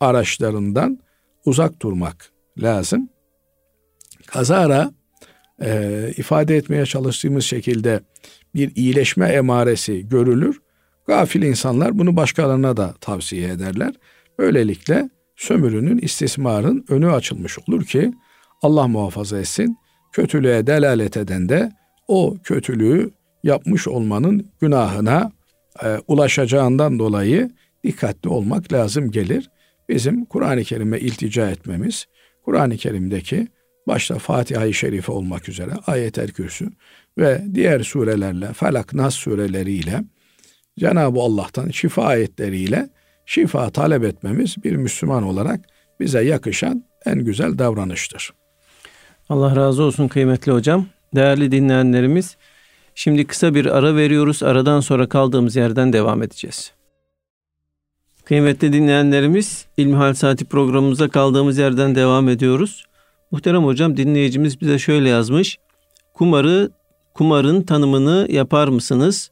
araçlarından 0.00 1.05
uzak 1.46 1.82
durmak 1.82 2.30
lazım. 2.58 3.08
Kazara 4.26 4.90
e, 5.62 6.12
ifade 6.16 6.56
etmeye 6.56 6.86
çalıştığımız 6.86 7.44
şekilde 7.44 8.00
bir 8.54 8.76
iyileşme 8.76 9.28
emaresi 9.28 10.08
görülür. 10.08 10.60
Gafil 11.06 11.42
insanlar 11.42 11.98
bunu 11.98 12.16
başkalarına 12.16 12.76
da 12.76 12.94
tavsiye 13.00 13.48
ederler. 13.48 13.94
Böylelikle 14.38 15.10
sömürünün, 15.36 15.98
istismarın 15.98 16.84
önü 16.88 17.10
açılmış 17.10 17.58
olur 17.58 17.84
ki 17.84 18.12
Allah 18.62 18.88
muhafaza 18.88 19.38
etsin. 19.38 19.78
Kötülüğe 20.12 20.66
delalet 20.66 21.16
eden 21.16 21.48
de 21.48 21.72
o 22.08 22.36
kötülüğü 22.44 23.10
yapmış 23.42 23.88
olmanın 23.88 24.50
günahına 24.60 25.32
e, 25.84 25.98
ulaşacağından 26.08 26.98
dolayı 26.98 27.50
dikkatli 27.84 28.28
olmak 28.28 28.72
lazım 28.72 29.10
gelir. 29.10 29.50
Bizim 29.88 30.24
Kur'an-ı 30.24 30.64
Kerim'e 30.64 31.00
iltica 31.00 31.50
etmemiz, 31.50 32.06
Kur'an-ı 32.42 32.76
Kerim'deki 32.76 33.48
başta 33.86 34.18
Fatiha-i 34.18 34.74
Şerife 34.74 35.12
olmak 35.12 35.48
üzere 35.48 35.72
ayet-el 35.86 36.28
kürsü 36.28 36.68
ve 37.18 37.44
diğer 37.54 37.80
surelerle, 37.80 38.52
Felak 38.52 38.94
Nas 38.94 39.14
sureleriyle 39.14 40.04
Cenab-ı 40.78 41.20
Allah'tan 41.20 41.70
şifa 41.70 42.04
ayetleriyle 42.04 42.88
şifa 43.26 43.70
talep 43.70 44.04
etmemiz 44.04 44.64
bir 44.64 44.76
Müslüman 44.76 45.22
olarak 45.22 45.60
bize 46.00 46.24
yakışan 46.24 46.84
en 47.06 47.18
güzel 47.24 47.58
davranıştır. 47.58 48.32
Allah 49.28 49.56
razı 49.56 49.82
olsun 49.82 50.08
kıymetli 50.08 50.52
hocam. 50.52 50.86
Değerli 51.14 51.52
dinleyenlerimiz, 51.52 52.36
şimdi 52.94 53.26
kısa 53.26 53.54
bir 53.54 53.66
ara 53.66 53.96
veriyoruz. 53.96 54.42
Aradan 54.42 54.80
sonra 54.80 55.08
kaldığımız 55.08 55.56
yerden 55.56 55.92
devam 55.92 56.22
edeceğiz. 56.22 56.72
Kıymetli 58.26 58.72
dinleyenlerimiz, 58.72 59.66
İlmihal 59.76 60.14
Saati 60.14 60.44
programımıza 60.44 61.08
kaldığımız 61.08 61.58
yerden 61.58 61.94
devam 61.94 62.28
ediyoruz. 62.28 62.84
Muhterem 63.30 63.64
hocam 63.64 63.96
dinleyicimiz 63.96 64.60
bize 64.60 64.78
şöyle 64.78 65.08
yazmış. 65.08 65.58
Kumarı, 66.14 66.70
kumarın 67.14 67.62
tanımını 67.62 68.26
yapar 68.30 68.68
mısınız? 68.68 69.30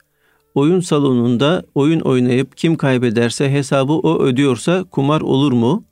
Oyun 0.55 0.81
salonunda 0.81 1.65
oyun 1.75 2.01
oynayıp 2.01 2.57
kim 2.57 2.77
kaybederse 2.77 3.53
hesabı 3.53 3.93
o 3.93 4.23
ödüyorsa 4.23 4.85
kumar 4.85 5.21
olur 5.21 5.53
mu? 5.53 5.85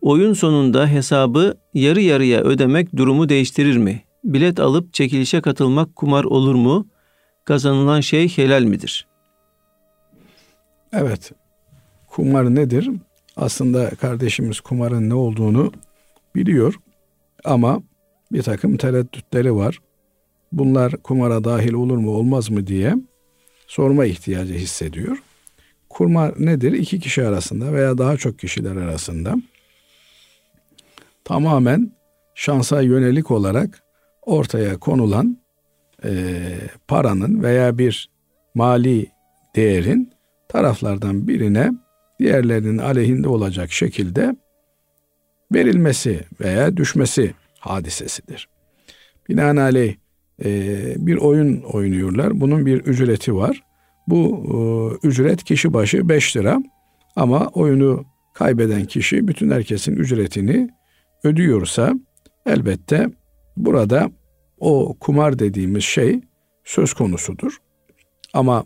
Oyun 0.00 0.32
sonunda 0.32 0.86
hesabı 0.86 1.54
yarı 1.74 2.00
yarıya 2.00 2.40
ödemek 2.40 2.96
durumu 2.96 3.28
değiştirir 3.28 3.76
mi? 3.76 4.04
Bilet 4.24 4.60
alıp 4.60 4.94
çekilişe 4.94 5.40
katılmak 5.40 5.96
kumar 5.96 6.24
olur 6.24 6.54
mu? 6.54 6.86
Kazanılan 7.44 8.00
şey 8.00 8.36
helal 8.36 8.62
midir? 8.62 9.06
Evet. 10.92 11.32
Kumar 12.14 12.54
nedir? 12.54 12.90
Aslında 13.36 13.90
kardeşimiz 13.90 14.60
kumarın 14.60 15.10
ne 15.10 15.14
olduğunu 15.14 15.72
biliyor 16.34 16.74
ama 17.44 17.82
bir 18.32 18.42
takım 18.42 18.76
tereddütleri 18.76 19.54
var. 19.54 19.78
Bunlar 20.52 20.92
kumara 20.92 21.44
dahil 21.44 21.72
olur 21.72 21.96
mu 21.96 22.10
olmaz 22.10 22.50
mı 22.50 22.66
diye 22.66 22.94
sorma 23.66 24.04
ihtiyacı 24.04 24.54
hissediyor. 24.54 25.22
Kumar 25.90 26.34
nedir? 26.38 26.72
İki 26.72 27.00
kişi 27.00 27.24
arasında 27.24 27.72
veya 27.72 27.98
daha 27.98 28.16
çok 28.16 28.38
kişiler 28.38 28.76
arasında 28.76 29.34
tamamen 31.24 31.92
şansa 32.34 32.82
yönelik 32.82 33.30
olarak 33.30 33.82
ortaya 34.22 34.78
konulan 34.78 35.38
e, 36.04 36.10
paranın 36.88 37.42
veya 37.42 37.78
bir 37.78 38.10
mali 38.54 39.06
değerin 39.56 40.12
taraflardan 40.48 41.28
birine 41.28 41.83
diğerlerinin 42.24 42.78
aleyhinde 42.78 43.28
olacak 43.28 43.72
şekilde 43.72 44.36
verilmesi 45.54 46.20
veya 46.40 46.76
düşmesi 46.76 47.34
hadisesidir. 47.58 48.48
Binaenaleyh 49.28 49.94
e, 50.44 50.46
bir 51.06 51.16
oyun 51.16 51.62
oynuyorlar. 51.62 52.40
Bunun 52.40 52.66
bir 52.66 52.80
ücreti 52.80 53.34
var. 53.34 53.62
Bu 54.08 54.20
e, 55.02 55.06
ücret 55.06 55.44
kişi 55.44 55.72
başı 55.72 56.08
5 56.08 56.36
lira 56.36 56.62
ama 57.16 57.46
oyunu 57.46 58.04
kaybeden 58.34 58.84
kişi 58.84 59.28
bütün 59.28 59.50
herkesin 59.50 59.96
ücretini 59.96 60.70
ödüyorsa 61.24 61.94
elbette 62.46 63.10
burada 63.56 64.10
o 64.58 64.96
kumar 65.00 65.38
dediğimiz 65.38 65.84
şey 65.84 66.20
söz 66.64 66.92
konusudur. 66.92 67.58
Ama 68.32 68.64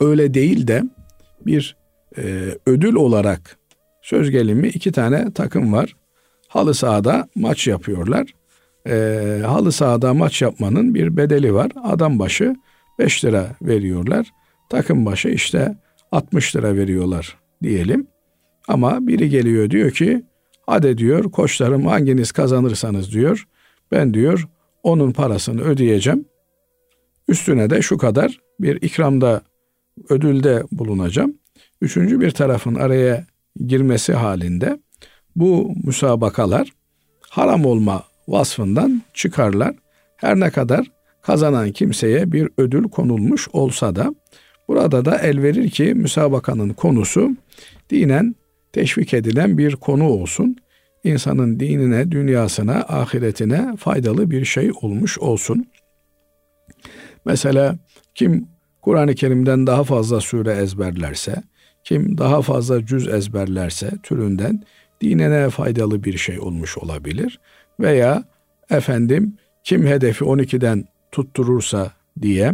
öyle 0.00 0.34
değil 0.34 0.66
de 0.66 0.82
bir 1.46 1.76
e, 2.18 2.22
ödül 2.66 2.94
olarak 2.94 3.58
söz 4.02 4.30
gelimi 4.30 4.68
iki 4.68 4.92
tane 4.92 5.32
takım 5.32 5.72
var. 5.72 5.96
Halı 6.48 6.74
sahada 6.74 7.28
maç 7.34 7.66
yapıyorlar. 7.66 8.34
E, 8.88 9.42
halı 9.46 9.72
sahada 9.72 10.14
maç 10.14 10.42
yapmanın 10.42 10.94
bir 10.94 11.16
bedeli 11.16 11.54
var. 11.54 11.70
Adam 11.84 12.18
başı 12.18 12.56
5 12.98 13.24
lira 13.24 13.56
veriyorlar. 13.62 14.30
Takım 14.70 15.06
başı 15.06 15.28
işte 15.28 15.76
60 16.12 16.56
lira 16.56 16.76
veriyorlar 16.76 17.36
diyelim. 17.62 18.06
Ama 18.68 19.06
biri 19.06 19.28
geliyor 19.28 19.70
diyor 19.70 19.90
ki 19.90 20.22
hadi 20.66 20.98
diyor 20.98 21.30
koçlarım 21.30 21.86
hanginiz 21.86 22.32
kazanırsanız 22.32 23.12
diyor 23.12 23.48
ben 23.92 24.14
diyor 24.14 24.48
onun 24.82 25.12
parasını 25.12 25.62
ödeyeceğim. 25.62 26.24
Üstüne 27.28 27.70
de 27.70 27.82
şu 27.82 27.98
kadar 27.98 28.40
bir 28.60 28.82
ikramda 28.82 29.42
ödülde 30.08 30.62
bulunacağım. 30.72 31.34
Üçüncü 31.80 32.20
bir 32.20 32.30
tarafın 32.30 32.74
araya 32.74 33.26
girmesi 33.66 34.12
halinde 34.12 34.78
bu 35.36 35.72
müsabakalar 35.84 36.72
haram 37.30 37.66
olma 37.66 38.04
vasfından 38.28 39.02
çıkarlar. 39.14 39.74
Her 40.16 40.40
ne 40.40 40.50
kadar 40.50 40.86
kazanan 41.22 41.72
kimseye 41.72 42.32
bir 42.32 42.48
ödül 42.58 42.88
konulmuş 42.88 43.48
olsa 43.52 43.96
da 43.96 44.14
burada 44.68 45.04
da 45.04 45.18
el 45.18 45.42
verir 45.42 45.70
ki 45.70 45.94
müsabakanın 45.94 46.68
konusu 46.68 47.30
dinen 47.90 48.34
teşvik 48.72 49.14
edilen 49.14 49.58
bir 49.58 49.76
konu 49.76 50.08
olsun. 50.08 50.56
İnsanın 51.04 51.60
dinine, 51.60 52.10
dünyasına, 52.10 52.74
ahiretine 52.74 53.76
faydalı 53.76 54.30
bir 54.30 54.44
şey 54.44 54.70
olmuş 54.82 55.18
olsun. 55.18 55.66
Mesela 57.24 57.78
kim 58.14 58.48
Kur'an-ı 58.82 59.14
Kerim'den 59.14 59.66
daha 59.66 59.84
fazla 59.84 60.20
sure 60.20 60.52
ezberlerse, 60.52 61.42
kim 61.86 62.18
daha 62.18 62.42
fazla 62.42 62.86
cüz 62.86 63.08
ezberlerse 63.08 63.90
türünden 64.02 64.62
dinine 65.00 65.50
faydalı 65.50 66.04
bir 66.04 66.18
şey 66.18 66.40
olmuş 66.40 66.78
olabilir. 66.78 67.40
Veya 67.80 68.24
efendim 68.70 69.36
kim 69.64 69.86
hedefi 69.86 70.24
12'den 70.24 70.84
tutturursa 71.12 71.92
diye 72.22 72.52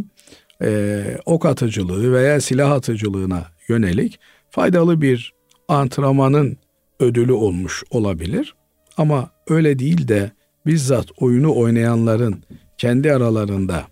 e, 0.62 1.03
ok 1.27 1.47
atıcılığı 1.47 2.12
veya 2.12 2.40
silah 2.40 2.71
atıcılığına 2.73 3.47
yönelik 3.68 4.21
faydalı 4.51 5.01
bir 5.03 5.33
antrenmanın 5.68 6.57
ödülü 7.01 7.33
olmuş 7.33 7.85
olabilir. 7.90 8.55
Ama 8.97 9.31
öyle 9.49 9.79
değil 9.79 10.09
de 10.09 10.31
bizzat 10.66 11.07
oyunu 11.16 11.57
oynayanların 11.57 12.42
kendi 12.79 13.12
aralarında 13.12 13.87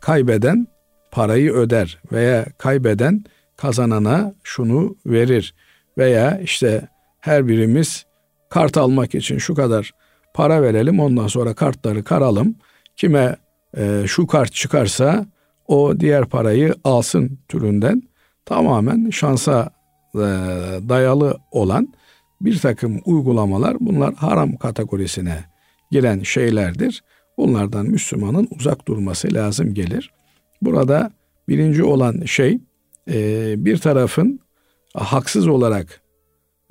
kaybeden 0.00 0.66
parayı 1.10 1.52
öder 1.52 1.98
veya 2.12 2.46
kaybeden 2.58 3.24
kazanana 3.62 4.34
şunu 4.42 4.96
verir 5.06 5.54
veya 5.98 6.38
işte 6.38 6.88
her 7.20 7.48
birimiz 7.48 8.06
kart 8.50 8.76
almak 8.76 9.14
için 9.14 9.38
şu 9.38 9.54
kadar 9.54 9.92
para 10.34 10.62
verelim 10.62 11.00
ondan 11.00 11.26
sonra 11.26 11.54
kartları 11.54 12.04
karalım. 12.04 12.54
Kime 12.96 13.36
e, 13.76 14.04
şu 14.06 14.26
kart 14.26 14.52
çıkarsa 14.52 15.26
o 15.68 16.00
diğer 16.00 16.24
parayı 16.26 16.74
alsın 16.84 17.38
türünden 17.48 18.02
tamamen 18.44 19.10
şansa 19.10 19.70
e, 20.14 20.18
dayalı 20.88 21.38
olan 21.50 21.94
bir 22.40 22.58
takım 22.58 23.00
uygulamalar 23.04 23.76
bunlar 23.80 24.14
haram 24.14 24.56
kategorisine 24.56 25.44
giren 25.90 26.22
şeylerdir. 26.22 27.02
Bunlardan 27.38 27.86
Müslümanın 27.86 28.48
uzak 28.58 28.88
durması 28.88 29.34
lazım 29.34 29.74
gelir. 29.74 30.10
Burada 30.62 31.10
birinci 31.48 31.84
olan 31.84 32.24
şey 32.24 32.58
e, 33.10 33.54
bir 33.64 33.78
tarafın 33.78 34.40
haksız 34.94 35.48
olarak 35.48 36.00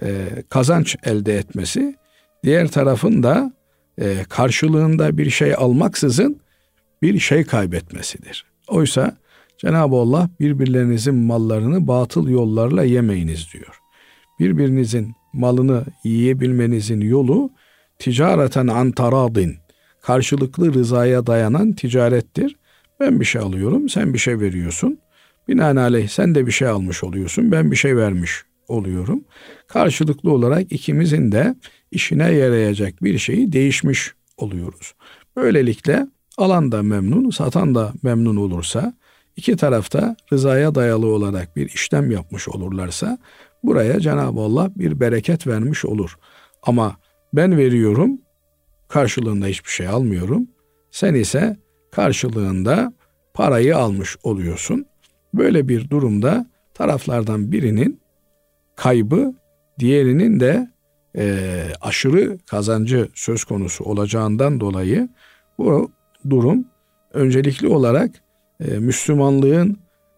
e, 0.03 0.27
kazanç 0.49 0.95
elde 1.03 1.37
etmesi, 1.37 1.95
diğer 2.43 2.67
tarafın 2.67 3.23
da 3.23 3.53
e, 4.01 4.17
karşılığında 4.29 5.17
bir 5.17 5.29
şey 5.29 5.53
almaksızın 5.55 6.41
bir 7.01 7.19
şey 7.19 7.43
kaybetmesidir. 7.43 8.45
Oysa 8.67 9.17
Cenab-ı 9.57 9.95
Allah 9.95 10.29
birbirlerinizin 10.39 11.15
mallarını 11.15 11.87
batıl 11.87 12.29
yollarla 12.29 12.83
yemeyiniz 12.83 13.47
diyor. 13.53 13.79
Birbirinizin 14.39 15.15
malını 15.33 15.85
yiyebilmenizin 16.03 17.01
yolu 17.01 17.49
ticareten 17.99 18.67
antaradin 18.67 19.57
karşılıklı 20.01 20.73
rızaya 20.73 21.27
dayanan 21.27 21.73
ticarettir. 21.73 22.55
Ben 22.99 23.19
bir 23.19 23.25
şey 23.25 23.41
alıyorum, 23.41 23.89
sen 23.89 24.13
bir 24.13 24.19
şey 24.19 24.39
veriyorsun. 24.39 24.99
Binaenaleyh 25.47 26.07
sen 26.07 26.35
de 26.35 26.47
bir 26.47 26.51
şey 26.51 26.67
almış 26.67 27.03
oluyorsun, 27.03 27.51
ben 27.51 27.71
bir 27.71 27.75
şey 27.75 27.97
vermiş 27.97 28.43
oluyorum. 28.67 29.23
Karşılıklı 29.67 30.31
olarak 30.31 30.71
ikimizin 30.71 31.31
de 31.31 31.55
işine 31.91 32.31
yarayacak 32.31 33.03
bir 33.03 33.17
şeyi 33.17 33.51
değişmiş 33.51 34.13
oluyoruz. 34.37 34.93
Böylelikle 35.35 36.07
alan 36.37 36.71
da 36.71 36.83
memnun, 36.83 37.29
satan 37.29 37.75
da 37.75 37.93
memnun 38.03 38.35
olursa, 38.35 38.93
iki 39.35 39.55
tarafta 39.55 40.15
rızaya 40.33 40.75
dayalı 40.75 41.07
olarak 41.07 41.55
bir 41.55 41.69
işlem 41.69 42.11
yapmış 42.11 42.49
olurlarsa, 42.49 43.17
buraya 43.63 43.99
Cenab-ı 43.99 44.39
Allah 44.39 44.71
bir 44.75 44.99
bereket 44.99 45.47
vermiş 45.47 45.85
olur. 45.85 46.17
Ama 46.63 46.95
ben 47.33 47.57
veriyorum, 47.57 48.21
karşılığında 48.87 49.45
hiçbir 49.45 49.69
şey 49.69 49.87
almıyorum. 49.87 50.47
Sen 50.91 51.13
ise 51.13 51.57
karşılığında 51.91 52.93
parayı 53.33 53.77
almış 53.77 54.17
oluyorsun. 54.23 54.85
Böyle 55.33 55.67
bir 55.67 55.89
durumda 55.89 56.45
taraflardan 56.73 57.51
birinin 57.51 58.01
kaybı 58.75 59.33
diğerinin 59.79 60.39
de 60.39 60.71
e, 61.17 61.63
aşırı 61.81 62.37
kazancı 62.37 63.09
söz 63.13 63.43
konusu 63.43 63.83
olacağından 63.83 64.59
dolayı 64.59 65.09
bu 65.57 65.91
durum 66.29 66.65
öncelikli 67.13 67.67
olarak 67.67 68.11
e, 68.59 68.79
Müslümanlığın 68.79 69.77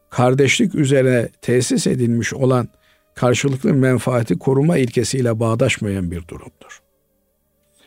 kardeşlik 0.10 0.76
üzere 0.76 1.30
tesis 1.42 1.88
edilmiş 1.88 2.34
olan 2.34 2.68
karşılıklı 3.16 3.74
menfaati 3.74 4.40
koruma 4.40 4.78
ilkesiyle 4.78 5.40
bağdaşmayan 5.40 6.12
bir 6.12 6.28
durumdur. 6.28 6.82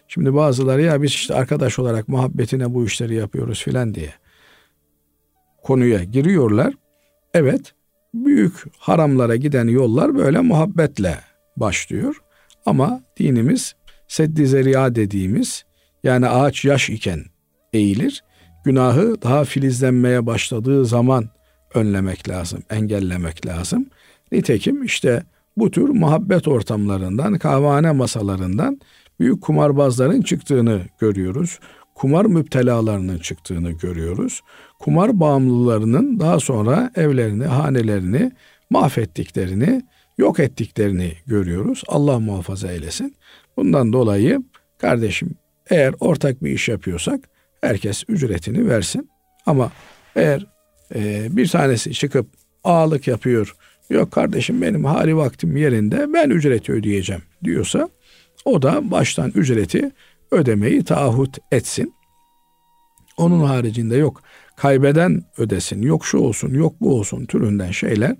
Şimdi 0.08 0.34
bazıları 0.34 0.82
ya 0.82 1.02
biz 1.02 1.10
işte 1.10 1.34
arkadaş 1.34 1.78
olarak 1.78 2.08
muhabbetine 2.08 2.74
bu 2.74 2.84
işleri 2.84 3.14
yapıyoruz 3.14 3.62
filan 3.62 3.94
diye 3.94 4.14
konuya 5.62 6.04
giriyorlar. 6.04 6.74
Evet 7.36 7.74
büyük 8.14 8.64
haramlara 8.78 9.36
giden 9.36 9.68
yollar 9.68 10.14
böyle 10.14 10.40
muhabbetle 10.40 11.18
başlıyor. 11.56 12.16
Ama 12.66 13.00
dinimiz 13.18 13.74
seddi 14.08 14.46
zeriya 14.46 14.94
dediğimiz 14.94 15.64
yani 16.04 16.28
ağaç 16.28 16.64
yaş 16.64 16.90
iken 16.90 17.24
eğilir. 17.72 18.24
Günahı 18.64 19.22
daha 19.22 19.44
filizlenmeye 19.44 20.26
başladığı 20.26 20.86
zaman 20.86 21.28
önlemek 21.74 22.28
lazım, 22.28 22.62
engellemek 22.70 23.46
lazım. 23.46 23.86
Nitekim 24.32 24.84
işte 24.84 25.22
bu 25.56 25.70
tür 25.70 25.88
muhabbet 25.88 26.48
ortamlarından, 26.48 27.38
kahvehane 27.38 27.92
masalarından 27.92 28.80
büyük 29.20 29.42
kumarbazların 29.42 30.22
çıktığını 30.22 30.80
görüyoruz. 30.98 31.58
Kumar 31.96 32.24
müptelalarının 32.24 33.18
çıktığını 33.18 33.70
görüyoruz. 33.70 34.40
Kumar 34.78 35.20
bağımlılarının 35.20 36.20
daha 36.20 36.40
sonra 36.40 36.90
evlerini, 36.96 37.44
hanelerini 37.44 38.32
mahvettiklerini, 38.70 39.82
yok 40.18 40.40
ettiklerini 40.40 41.12
görüyoruz. 41.26 41.82
Allah 41.88 42.18
muhafaza 42.18 42.72
eylesin. 42.72 43.16
Bundan 43.56 43.92
dolayı 43.92 44.42
kardeşim 44.78 45.34
eğer 45.70 45.94
ortak 46.00 46.44
bir 46.44 46.50
iş 46.50 46.68
yapıyorsak 46.68 47.20
herkes 47.60 48.04
ücretini 48.08 48.68
versin. 48.68 49.10
Ama 49.46 49.72
eğer 50.16 50.46
e, 50.94 51.28
bir 51.36 51.48
tanesi 51.48 51.92
çıkıp 51.92 52.26
ağalık 52.64 53.08
yapıyor, 53.08 53.56
yok 53.90 54.12
kardeşim 54.12 54.62
benim 54.62 54.84
hali 54.84 55.16
vaktim 55.16 55.56
yerinde 55.56 56.12
ben 56.12 56.30
ücreti 56.30 56.72
ödeyeceğim 56.72 57.22
diyorsa 57.44 57.88
o 58.44 58.62
da 58.62 58.90
baştan 58.90 59.32
ücreti 59.34 59.90
ödemeyi 60.30 60.84
taahhüt 60.84 61.38
etsin. 61.52 61.94
Onun 63.16 63.44
haricinde 63.44 63.96
yok 63.96 64.22
kaybeden 64.56 65.24
ödesin, 65.38 65.82
yok 65.82 66.06
şu 66.06 66.18
olsun, 66.18 66.54
yok 66.54 66.74
bu 66.80 66.98
olsun 66.98 67.26
türünden 67.26 67.70
şeyler 67.70 68.16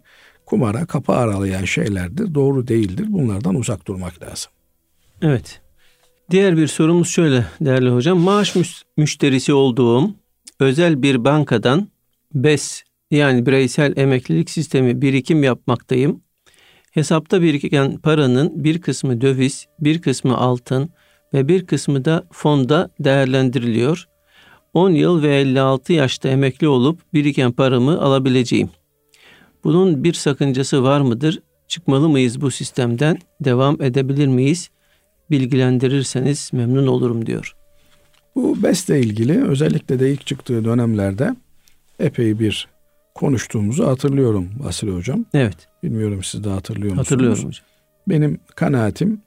kumara 0.47 0.87
kapı 0.87 1.13
aralayan 1.13 1.65
şeylerdir. 1.65 2.35
Doğru 2.35 2.69
değildir. 2.69 3.07
Bunlardan 3.09 3.55
uzak 3.55 3.87
durmak 3.87 4.23
lazım. 4.23 4.53
Evet. 5.23 5.61
Diğer 6.31 6.57
bir 6.57 6.67
sorumuz 6.67 7.09
şöyle 7.09 7.47
değerli 7.61 7.91
hocam. 7.91 8.19
Maaş 8.19 8.55
müşterisi 8.97 9.53
olduğum 9.53 10.11
özel 10.61 11.03
bir 11.03 11.25
bankadan 11.25 11.89
BES 12.35 12.83
yani 13.11 13.47
bireysel 13.47 13.97
emeklilik 13.97 14.51
sistemi 14.51 15.03
birikim 15.03 15.43
yapmaktayım. 15.43 16.21
Hesapta 16.91 17.43
biriken 17.43 17.99
paranın 17.99 18.65
bir 18.65 18.81
kısmı 18.81 19.21
döviz, 19.21 19.67
bir 19.81 20.03
kısmı 20.03 20.37
altın 20.37 20.91
ve 21.35 21.49
bir 21.49 21.67
kısmı 21.67 22.05
da 22.05 22.25
fonda 22.33 22.91
değerlendiriliyor. 23.01 24.09
10 24.75 24.91
yıl 24.91 25.23
ve 25.23 25.37
56 25.37 25.93
yaşta 25.93 26.29
emekli 26.29 26.69
olup 26.69 27.01
biriken 27.15 27.53
paramı 27.53 28.01
alabileceğim. 28.03 28.71
Bunun 29.65 30.05
bir 30.05 30.13
sakıncası 30.13 30.83
var 30.83 31.01
mıdır? 31.01 31.43
Çıkmalı 31.69 32.09
mıyız 32.09 32.41
bu 32.41 32.51
sistemden? 32.51 33.19
Devam 33.41 33.83
edebilir 33.83 34.27
miyiz? 34.27 34.71
Bilgilendirirseniz 35.31 36.51
memnun 36.53 36.87
olurum 36.87 37.27
diyor. 37.27 37.57
Bu 38.35 38.63
BES'le 38.63 38.89
ilgili 38.89 39.45
özellikle 39.45 40.01
de 40.01 40.13
ilk 40.13 40.27
çıktığı 40.27 40.65
dönemlerde 40.65 41.37
epey 41.99 42.39
bir 42.39 42.69
konuştuğumuzu 43.15 43.87
hatırlıyorum 43.87 44.49
Basri 44.65 44.91
Hocam. 44.91 45.25
Evet. 45.35 45.57
Bilmiyorum 45.83 46.21
siz 46.23 46.45
de 46.45 46.49
hatırlıyor 46.49 46.91
musunuz? 46.91 47.07
Hatırlıyorum 47.07 47.45
hocam. 47.45 47.67
Benim 48.09 48.41
kanaatim 48.55 49.21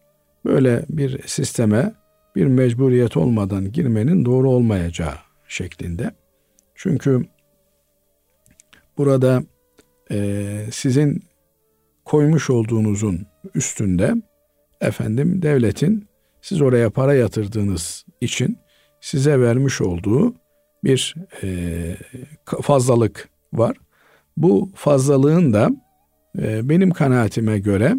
böyle 0.46 0.86
bir 0.90 1.28
sisteme 1.28 1.94
bir 2.36 2.46
mecburiyet 2.46 3.18
olmadan 3.18 3.72
girmenin 3.72 4.26
doğru 4.26 4.50
olmayacağı 4.50 5.14
şeklinde. 5.48 6.12
Çünkü 6.76 7.26
burada 8.98 9.44
e, 10.12 10.66
sizin 10.72 11.24
koymuş 12.06 12.50
olduğunuzun 12.50 13.28
üstünde 13.56 14.16
efendim 14.82 15.42
devletin 15.42 16.08
siz 16.42 16.62
oraya 16.62 16.90
para 16.90 17.14
yatırdığınız 17.14 18.06
için 18.22 18.58
size 19.02 19.40
vermiş 19.40 19.82
olduğu 19.82 20.36
bir 20.84 21.16
e, 21.44 21.50
fazlalık 22.62 23.30
var. 23.54 23.78
Bu 24.38 24.72
fazlalığın 24.76 25.54
da 25.54 25.70
e, 26.40 26.70
benim 26.70 26.92
kanaatime 26.92 27.60
göre 27.60 27.96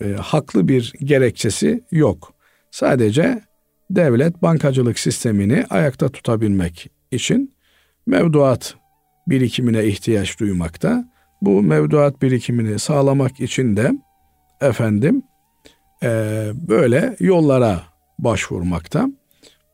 e, 0.00 0.12
haklı 0.12 0.68
bir 0.68 0.92
gerekçesi 1.00 1.84
yok. 1.90 2.34
Sadece 2.70 3.42
devlet 3.90 4.42
bankacılık 4.42 4.98
sistemini 4.98 5.64
ayakta 5.70 6.08
tutabilmek 6.08 6.90
için 7.10 7.54
mevduat 8.06 8.74
birikimine 9.26 9.84
ihtiyaç 9.84 10.40
duymakta. 10.40 11.04
Bu 11.42 11.62
mevduat 11.62 12.22
birikimini 12.22 12.78
sağlamak 12.78 13.40
için 13.40 13.76
de 13.76 13.92
efendim 14.60 15.22
e, 16.02 16.08
böyle 16.68 17.16
yollara 17.20 17.82
başvurmakta. 18.18 19.08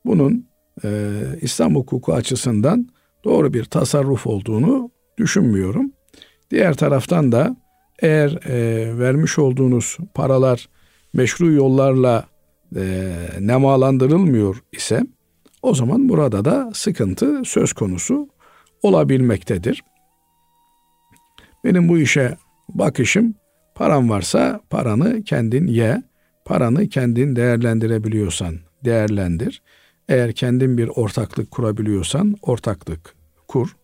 Bunun 0.04 0.46
e, 0.84 1.20
İslam 1.40 1.74
hukuku 1.74 2.12
açısından 2.12 2.88
doğru 3.24 3.54
bir 3.54 3.64
tasarruf 3.64 4.26
olduğunu 4.26 4.90
düşünmüyorum. 5.18 5.92
Diğer 6.50 6.74
taraftan 6.74 7.32
da 7.32 7.56
eğer 7.98 8.30
e, 8.46 8.98
vermiş 8.98 9.38
olduğunuz 9.38 9.98
paralar 10.14 10.68
meşru 11.14 11.52
yollarla 11.52 12.24
e, 12.76 13.12
nemalandırılmıyor 13.40 14.62
ise 14.72 15.02
o 15.62 15.74
zaman 15.74 16.08
burada 16.08 16.44
da 16.44 16.70
sıkıntı 16.74 17.42
söz 17.44 17.72
konusu 17.72 18.28
olabilmektedir. 18.82 19.82
Benim 21.64 21.88
bu 21.88 21.98
işe 21.98 22.36
bakışım 22.68 23.34
paran 23.74 24.10
varsa 24.10 24.60
paranı 24.70 25.22
kendin 25.22 25.66
ye, 25.66 26.02
paranı 26.44 26.88
kendin 26.88 27.36
değerlendirebiliyorsan 27.36 28.58
değerlendir. 28.84 29.62
Eğer 30.08 30.32
kendin 30.32 30.78
bir 30.78 30.88
ortaklık 30.88 31.50
kurabiliyorsan 31.50 32.36
ortaklık 32.42 33.14
kur. 33.48 33.76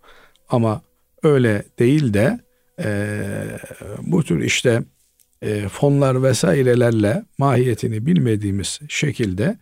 Ama 0.48 0.82
öyle 1.22 1.64
değil 1.78 2.14
de 2.14 2.40
e, 2.78 3.20
bu 4.02 4.24
tür 4.24 4.42
işte 4.42 4.82
e, 5.42 5.68
fonlar 5.68 6.22
vesairelerle 6.22 7.24
mahiyetini 7.38 8.06
bilmediğimiz 8.06 8.80
şekilde 8.88 9.58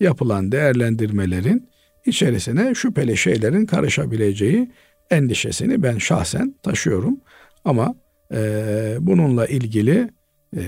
yapılan 0.00 0.52
değerlendirmelerin 0.52 1.68
içerisine 2.06 2.74
şüpheli 2.74 3.16
şeylerin 3.16 3.66
karışabileceği 3.66 4.70
endişesini 5.10 5.82
ben 5.82 5.98
şahsen 5.98 6.54
taşıyorum. 6.62 7.20
Ama 7.64 7.94
e, 8.34 8.96
bununla 9.00 9.46
ilgili 9.46 10.10
e, 10.56 10.62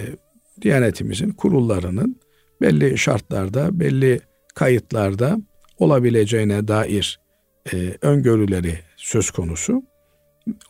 Diyanetimizin 0.63 1.31
kurullarının 1.31 2.21
belli 2.61 2.99
şartlarda, 2.99 3.81
belli 3.81 4.21
kayıtlarda 4.55 5.39
olabileceğine 5.79 6.69
dair 6.69 7.21
e, 7.73 7.77
öngörüleri 8.03 8.79
söz 8.97 9.31
konusu. 9.31 9.83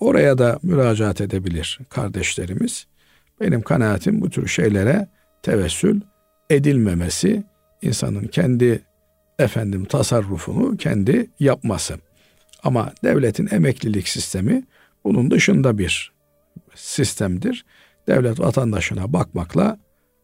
Oraya 0.01 0.39
da 0.39 0.59
müracaat 0.63 1.21
edebilir 1.21 1.79
kardeşlerimiz. 1.89 2.87
Benim 3.41 3.63
kanaatim 3.63 4.21
bu 4.21 4.31
tür 4.31 4.49
şeylere 4.49 5.09
tevessül 5.43 6.01
edilmemesi, 6.51 7.45
insanın 7.83 8.27
kendi 8.27 8.83
efendim 9.39 9.85
tasarrufunu 9.85 10.77
kendi 10.77 11.31
yapması. 11.41 11.99
Ama 12.63 12.93
devletin 13.05 13.49
emeklilik 13.51 14.09
sistemi 14.09 14.63
bunun 15.05 15.31
dışında 15.31 15.79
bir 15.79 16.13
sistemdir. 16.75 17.65
Devlet 18.09 18.41
vatandaşına 18.41 19.13
bakmakla 19.13 19.79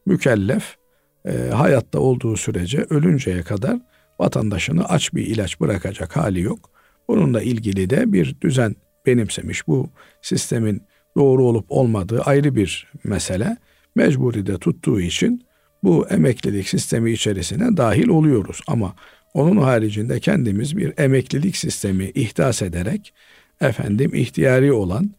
mükellef 0.06 0.76
e, 1.24 1.50
hayatta 1.50 1.98
olduğu 1.98 2.36
sürece 2.36 2.86
ölünceye 2.90 3.42
kadar 3.42 3.78
vatandaşını 4.18 4.88
aç 4.88 5.14
bir 5.14 5.26
ilaç 5.26 5.60
bırakacak 5.60 6.16
hali 6.16 6.40
yok. 6.40 6.70
Bununla 7.08 7.42
ilgili 7.42 7.90
de 7.90 8.12
bir 8.12 8.36
düzen 8.40 8.76
benimsemiş. 9.08 9.66
Bu 9.66 9.90
sistemin 10.22 10.82
doğru 11.16 11.44
olup 11.44 11.66
olmadığı 11.68 12.22
ayrı 12.22 12.54
bir 12.54 12.92
mesele. 13.04 13.56
Mecburi 13.94 14.46
de 14.46 14.58
tuttuğu 14.58 15.00
için 15.00 15.42
bu 15.82 16.06
emeklilik 16.08 16.68
sistemi 16.68 17.12
içerisine 17.12 17.76
dahil 17.76 18.08
oluyoruz. 18.08 18.60
Ama 18.66 18.94
onun 19.34 19.56
haricinde 19.56 20.20
kendimiz 20.20 20.76
bir 20.76 20.92
emeklilik 20.98 21.56
sistemi 21.56 22.10
ihdas 22.14 22.62
ederek 22.62 23.14
efendim 23.60 24.14
ihtiyari 24.14 24.72
olan 24.72 25.10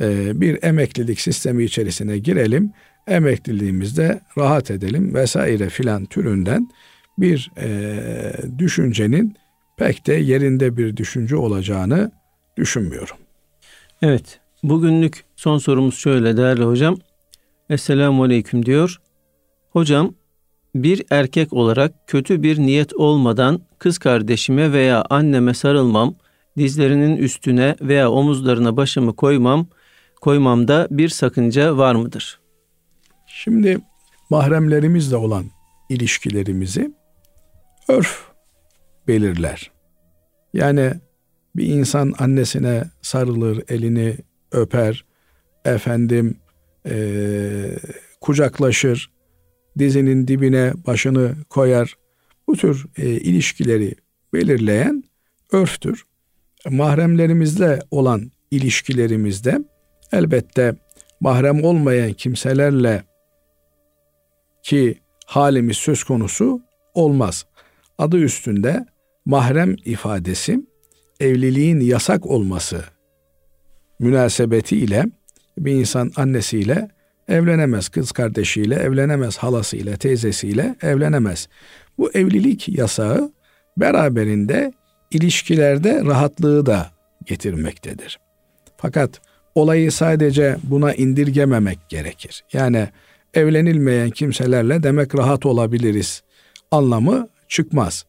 e, 0.00 0.40
bir 0.40 0.62
emeklilik 0.62 1.20
sistemi 1.20 1.64
içerisine 1.64 2.18
girelim. 2.18 2.72
emekliliğimizde 3.06 4.20
rahat 4.38 4.70
edelim 4.70 5.14
vesaire 5.14 5.68
filan 5.68 6.04
türünden 6.04 6.68
bir 7.18 7.50
e, 7.58 7.68
düşüncenin 8.58 9.36
pek 9.76 10.06
de 10.06 10.14
yerinde 10.14 10.76
bir 10.76 10.96
düşünce 10.96 11.36
olacağını 11.36 12.10
düşünmüyorum. 12.56 13.16
Evet, 14.02 14.40
bugünlük 14.62 15.24
son 15.36 15.58
sorumuz 15.58 15.94
şöyle 15.94 16.36
değerli 16.36 16.64
hocam. 16.64 16.96
Esselamu 17.70 18.22
Aleyküm 18.22 18.66
diyor. 18.66 19.00
Hocam, 19.70 20.14
bir 20.74 21.04
erkek 21.10 21.52
olarak 21.52 21.92
kötü 22.06 22.42
bir 22.42 22.58
niyet 22.58 22.94
olmadan 22.94 23.60
kız 23.78 23.98
kardeşime 23.98 24.72
veya 24.72 25.04
anneme 25.10 25.54
sarılmam, 25.54 26.14
dizlerinin 26.56 27.16
üstüne 27.16 27.76
veya 27.80 28.10
omuzlarına 28.10 28.76
başımı 28.76 29.16
koymam, 29.16 29.66
koymamda 30.20 30.88
bir 30.90 31.08
sakınca 31.08 31.76
var 31.76 31.94
mıdır? 31.94 32.40
Şimdi 33.26 33.78
mahremlerimizle 34.30 35.16
olan 35.16 35.44
ilişkilerimizi 35.88 36.92
örf 37.88 38.24
belirler. 39.08 39.70
Yani 40.54 40.92
bir 41.56 41.66
insan 41.66 42.14
annesine 42.18 42.84
sarılır, 43.02 43.62
elini 43.68 44.16
öper, 44.52 45.04
efendim 45.64 46.36
e, 46.86 46.94
kucaklaşır, 48.20 49.10
dizinin 49.78 50.28
dibine 50.28 50.72
başını 50.86 51.34
koyar. 51.50 51.94
Bu 52.46 52.56
tür 52.56 52.86
e, 52.96 53.06
ilişkileri 53.10 53.94
belirleyen 54.32 55.04
örftür. 55.52 56.04
Mahremlerimizle 56.70 57.78
olan 57.90 58.30
ilişkilerimizde 58.50 59.58
elbette 60.12 60.74
mahrem 61.20 61.64
olmayan 61.64 62.12
kimselerle 62.12 63.04
ki 64.62 64.98
halimiz 65.26 65.76
söz 65.76 66.04
konusu 66.04 66.62
olmaz. 66.94 67.46
Adı 67.98 68.18
üstünde 68.18 68.86
mahrem 69.24 69.76
ifadesi 69.84 70.60
evliliğin 71.20 71.80
yasak 71.80 72.26
olması 72.26 72.84
münasebetiyle 73.98 75.04
bir 75.58 75.72
insan 75.72 76.12
annesiyle 76.16 76.88
evlenemez, 77.28 77.88
kız 77.88 78.12
kardeşiyle 78.12 78.74
evlenemez, 78.74 79.36
halasıyla, 79.36 79.96
teyzesiyle 79.96 80.76
evlenemez. 80.82 81.48
Bu 81.98 82.10
evlilik 82.12 82.68
yasağı 82.68 83.32
beraberinde 83.76 84.72
ilişkilerde 85.10 86.04
rahatlığı 86.04 86.66
da 86.66 86.90
getirmektedir. 87.26 88.20
Fakat 88.76 89.20
olayı 89.54 89.92
sadece 89.92 90.56
buna 90.62 90.94
indirgememek 90.94 91.78
gerekir. 91.88 92.44
Yani 92.52 92.88
evlenilmeyen 93.34 94.10
kimselerle 94.10 94.82
demek 94.82 95.14
rahat 95.14 95.46
olabiliriz 95.46 96.22
anlamı 96.70 97.28
çıkmaz. 97.48 98.04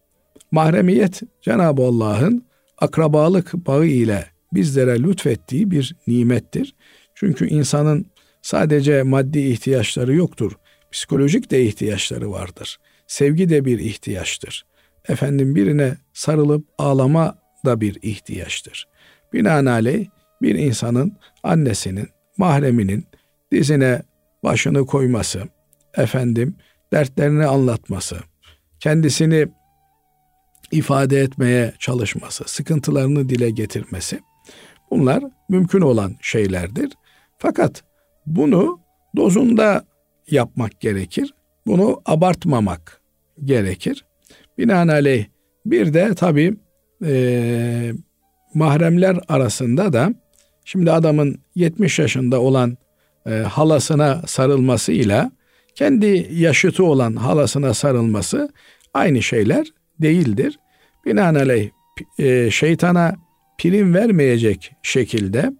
Mahremiyet 0.51 1.21
Cenab-ı 1.41 1.81
Allah'ın 1.81 2.45
akrabalık 2.78 3.53
bağı 3.53 3.86
ile 3.86 4.26
bizlere 4.53 5.03
lütfettiği 5.03 5.71
bir 5.71 5.95
nimettir. 6.07 6.76
Çünkü 7.15 7.47
insanın 7.47 8.05
sadece 8.41 9.03
maddi 9.03 9.39
ihtiyaçları 9.39 10.13
yoktur. 10.13 10.51
Psikolojik 10.91 11.51
de 11.51 11.63
ihtiyaçları 11.63 12.32
vardır. 12.32 12.78
Sevgi 13.07 13.49
de 13.49 13.65
bir 13.65 13.80
ihtiyaçtır. 13.80 14.65
Efendim 15.07 15.55
birine 15.55 15.97
sarılıp 16.13 16.67
ağlama 16.78 17.38
da 17.65 17.82
bir 17.82 17.97
ihtiyaçtır. 18.01 18.88
Binaenaleyh 19.34 20.05
bir 20.41 20.55
insanın 20.55 21.17
annesinin, 21.43 22.07
mahreminin 22.38 23.05
dizine 23.51 24.01
başını 24.43 24.86
koyması, 24.86 25.43
efendim 25.97 26.55
dertlerini 26.93 27.45
anlatması, 27.45 28.17
kendisini 28.80 29.47
ifade 30.72 31.22
etmeye 31.22 31.74
çalışması, 31.80 32.43
sıkıntılarını 32.47 33.30
dile 33.30 33.49
getirmesi 33.49 34.20
bunlar 34.91 35.24
mümkün 35.49 35.82
olan 35.82 36.16
şeylerdir. 36.22 36.89
Fakat 37.38 37.84
bunu 38.26 38.80
dozunda 39.16 39.86
yapmak 40.32 40.80
gerekir. 40.80 41.34
Bunu 41.68 42.01
abartmamak 42.05 43.01
gerekir. 43.43 44.05
Binaenaleyh 44.57 45.26
bir 45.66 45.93
de 45.93 46.14
tabii 46.16 46.57
e, 47.05 47.93
mahremler 48.53 49.20
arasında 49.28 49.93
da 49.93 50.14
şimdi 50.66 50.91
adamın 50.91 51.39
70 51.55 51.99
yaşında 51.99 52.41
olan 52.41 52.78
e, 53.26 53.32
halasına 53.32 54.22
sarılmasıyla 54.28 55.32
kendi 55.76 56.28
yaşıtı 56.32 56.84
olan 56.84 57.16
halasına 57.16 57.74
sarılması 57.74 58.49
aynı 58.93 59.22
şeyler 59.22 59.68
değildir. 60.01 60.59
Binaenaleyh 61.05 61.69
e, 62.19 62.51
şeytana 62.51 63.15
prim 63.57 63.93
vermeyecek 63.93 64.71
şekilde 64.83 65.53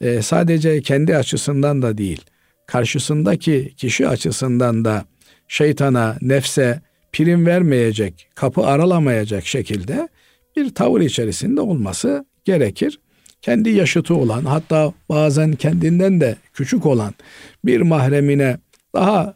e, 0.00 0.22
sadece 0.22 0.82
kendi 0.82 1.16
açısından 1.16 1.82
da 1.82 1.98
değil, 1.98 2.24
karşısındaki 2.66 3.74
kişi 3.76 4.08
açısından 4.08 4.84
da 4.84 5.04
şeytana, 5.48 6.16
nefse 6.22 6.80
prim 7.12 7.46
vermeyecek, 7.46 8.28
kapı 8.34 8.66
aralamayacak 8.66 9.46
şekilde 9.46 10.08
bir 10.56 10.74
tavır 10.74 11.00
içerisinde 11.00 11.60
olması 11.60 12.24
gerekir. 12.44 13.00
Kendi 13.42 13.70
yaşıtı 13.70 14.14
olan 14.14 14.44
hatta 14.44 14.92
bazen 15.08 15.52
kendinden 15.52 16.20
de 16.20 16.36
küçük 16.52 16.86
olan 16.86 17.14
bir 17.64 17.80
mahremine 17.80 18.58
daha 18.94 19.34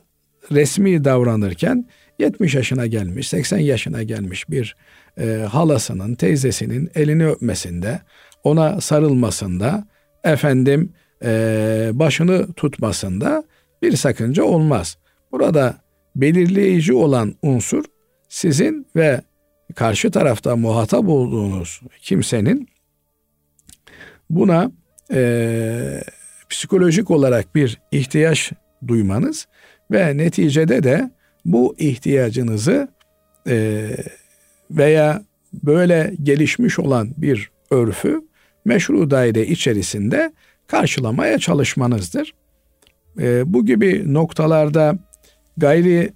resmi 0.53 1.05
davranırken 1.05 1.89
70 2.19 2.55
yaşına 2.55 2.87
gelmiş, 2.87 3.29
80 3.29 3.59
yaşına 3.59 4.03
gelmiş 4.03 4.51
bir 4.51 4.77
e, 5.21 5.47
halasının, 5.51 6.15
teyzesinin 6.15 6.91
elini 6.95 7.27
öpmesinde, 7.27 8.01
ona 8.45 8.81
sarılmasında, 8.81 9.87
efendim 10.25 10.93
e, 11.25 11.91
başını 11.93 12.53
tutmasında 12.53 13.45
bir 13.83 13.97
sakınca 13.97 14.45
olmaz. 14.45 14.97
Burada 15.33 15.77
belirleyici 16.17 16.95
olan 16.95 17.35
unsur 17.43 17.85
sizin 18.29 18.87
ve 18.97 19.21
karşı 19.75 20.11
tarafta 20.11 20.57
muhatap 20.57 21.09
olduğunuz 21.09 21.81
kimsenin 22.01 22.69
buna 24.31 24.71
e, 25.13 26.03
psikolojik 26.51 27.11
olarak 27.11 27.55
bir 27.55 27.81
ihtiyaç 27.93 28.53
duymanız 28.89 29.49
ve 29.91 30.17
neticede 30.17 30.83
de 30.83 31.11
bu 31.45 31.75
ihtiyacınızı 31.79 32.89
e, 33.49 33.89
veya 34.71 35.23
böyle 35.53 36.15
gelişmiş 36.23 36.79
olan 36.79 37.09
bir 37.17 37.51
örfü 37.71 38.23
meşru 38.65 39.11
daire 39.11 39.47
içerisinde 39.47 40.33
karşılamaya 40.67 41.39
çalışmanızdır. 41.39 42.35
E, 43.21 43.53
bu 43.53 43.67
gibi 43.67 44.15
noktalarda 44.15 44.99
gayri 45.57 46.13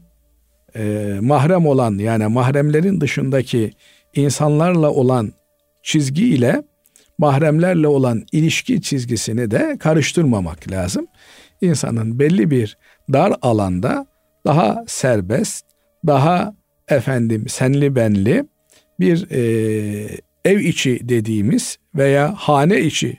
e, 0.76 1.14
mahrem 1.20 1.66
olan 1.66 1.98
yani 1.98 2.26
mahremlerin 2.26 3.00
dışındaki 3.00 3.72
insanlarla 4.14 4.90
olan 4.90 5.32
çizgi 5.82 6.28
ile 6.28 6.62
mahremlerle 7.18 7.88
olan 7.88 8.24
ilişki 8.32 8.82
çizgisini 8.82 9.50
de 9.50 9.76
karıştırmamak 9.80 10.70
lazım. 10.70 11.06
İnsanın 11.60 12.18
belli 12.18 12.50
bir 12.50 12.78
dar 13.12 13.32
alanda 13.42 14.06
daha 14.46 14.84
serbest, 14.86 15.64
daha 16.06 16.54
efendim 16.88 17.48
senli 17.48 17.96
benli 17.96 18.44
bir 19.00 19.30
e, 19.30 19.40
ev 20.44 20.58
içi 20.58 21.08
dediğimiz 21.08 21.78
veya 21.94 22.34
hane 22.36 22.80
içi 22.80 23.18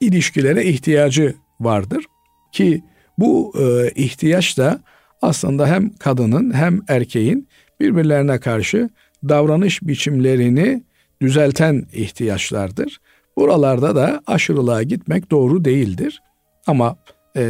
ilişkilere 0.00 0.64
ihtiyacı 0.64 1.34
vardır 1.60 2.04
ki 2.52 2.82
bu 3.18 3.52
e, 3.60 3.90
ihtiyaç 3.90 4.58
da 4.58 4.80
aslında 5.22 5.66
hem 5.66 5.96
kadının 5.96 6.54
hem 6.54 6.80
erkeğin 6.88 7.48
birbirlerine 7.80 8.40
karşı 8.40 8.90
davranış 9.28 9.82
biçimlerini 9.82 10.82
düzelten 11.22 11.86
ihtiyaçlardır. 11.92 13.00
Buralarda 13.36 13.96
da 13.96 14.22
aşırılığa 14.26 14.82
gitmek 14.82 15.30
doğru 15.30 15.64
değildir. 15.64 16.22
Ama 16.66 16.96
e, 17.36 17.42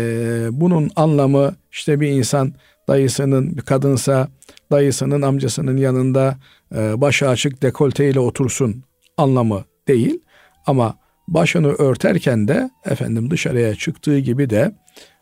bunun 0.53 0.91
anlamı 0.97 1.55
işte 1.73 2.01
bir 2.01 2.09
insan 2.09 2.55
dayısının 2.91 3.57
bir 3.57 3.63
kadınsa 3.63 4.29
dayısının 4.73 5.23
amcasının 5.23 5.77
yanında 5.77 6.39
e, 6.75 7.01
başı 7.01 7.29
açık 7.29 7.63
dekolteyle 7.63 8.21
otursun 8.21 8.85
anlamı 9.17 9.65
değil. 9.89 10.21
Ama 10.67 10.99
başını 11.29 11.69
örterken 11.73 12.49
de 12.49 12.71
efendim 12.85 13.31
dışarıya 13.31 13.75
çıktığı 13.75 14.19
gibi 14.19 14.51
de 14.51 14.75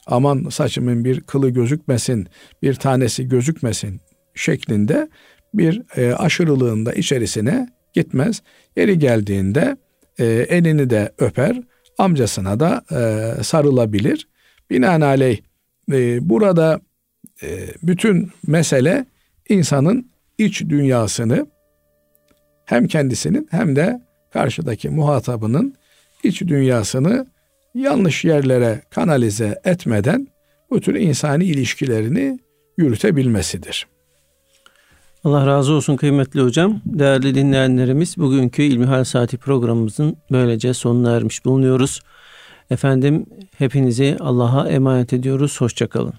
aman 0.07 0.49
saçımın 0.51 1.05
bir 1.05 1.21
kılı 1.21 1.51
gözükmesin, 1.51 2.29
bir 2.63 2.75
tanesi 2.75 3.29
gözükmesin 3.29 4.01
şeklinde 4.35 5.09
bir 5.55 5.83
e, 5.97 6.15
aşırılığında 6.15 6.93
içerisine 6.93 7.69
gitmez. 7.95 8.43
Yeri 8.77 8.99
geldiğinde 8.99 9.77
e, 10.19 10.25
elini 10.27 10.91
de 10.91 11.13
öper, 11.19 11.61
amcasına 11.99 12.61
da 12.61 12.85
e, 12.91 13.43
sarılabilir. 13.43 14.29
Binaenaleyh 14.71 15.39
e, 15.93 16.29
burada 16.29 16.81
bütün 17.83 18.31
mesele 18.47 19.07
insanın 19.49 20.11
iç 20.39 20.61
dünyasını 20.61 21.47
hem 22.65 22.87
kendisinin 22.87 23.49
hem 23.51 23.77
de 23.77 24.03
karşıdaki 24.33 24.89
muhatabının 24.89 25.75
iç 26.25 26.43
dünyasını 26.43 27.27
yanlış 27.75 28.25
yerlere 28.25 28.83
kanalize 28.91 29.61
etmeden 29.65 30.29
bu 30.71 30.81
tür 30.81 30.95
insani 30.95 31.45
ilişkilerini 31.45 32.39
yürütebilmesidir. 32.79 33.87
Allah 35.25 35.47
razı 35.47 35.73
olsun 35.73 35.97
kıymetli 35.97 36.41
hocam. 36.41 36.81
Değerli 36.87 37.35
dinleyenlerimiz 37.35 38.17
bugünkü 38.17 38.63
İlmihal 38.63 39.05
Saati 39.05 39.37
programımızın 39.37 40.17
böylece 40.33 40.75
sonuna 40.75 41.17
ermiş 41.17 41.45
bulunuyoruz. 41.45 42.01
Efendim 42.71 43.27
hepinizi 43.59 44.17
Allah'a 44.21 44.69
emanet 44.69 45.13
ediyoruz. 45.13 45.61
Hoşçakalın. 45.61 46.15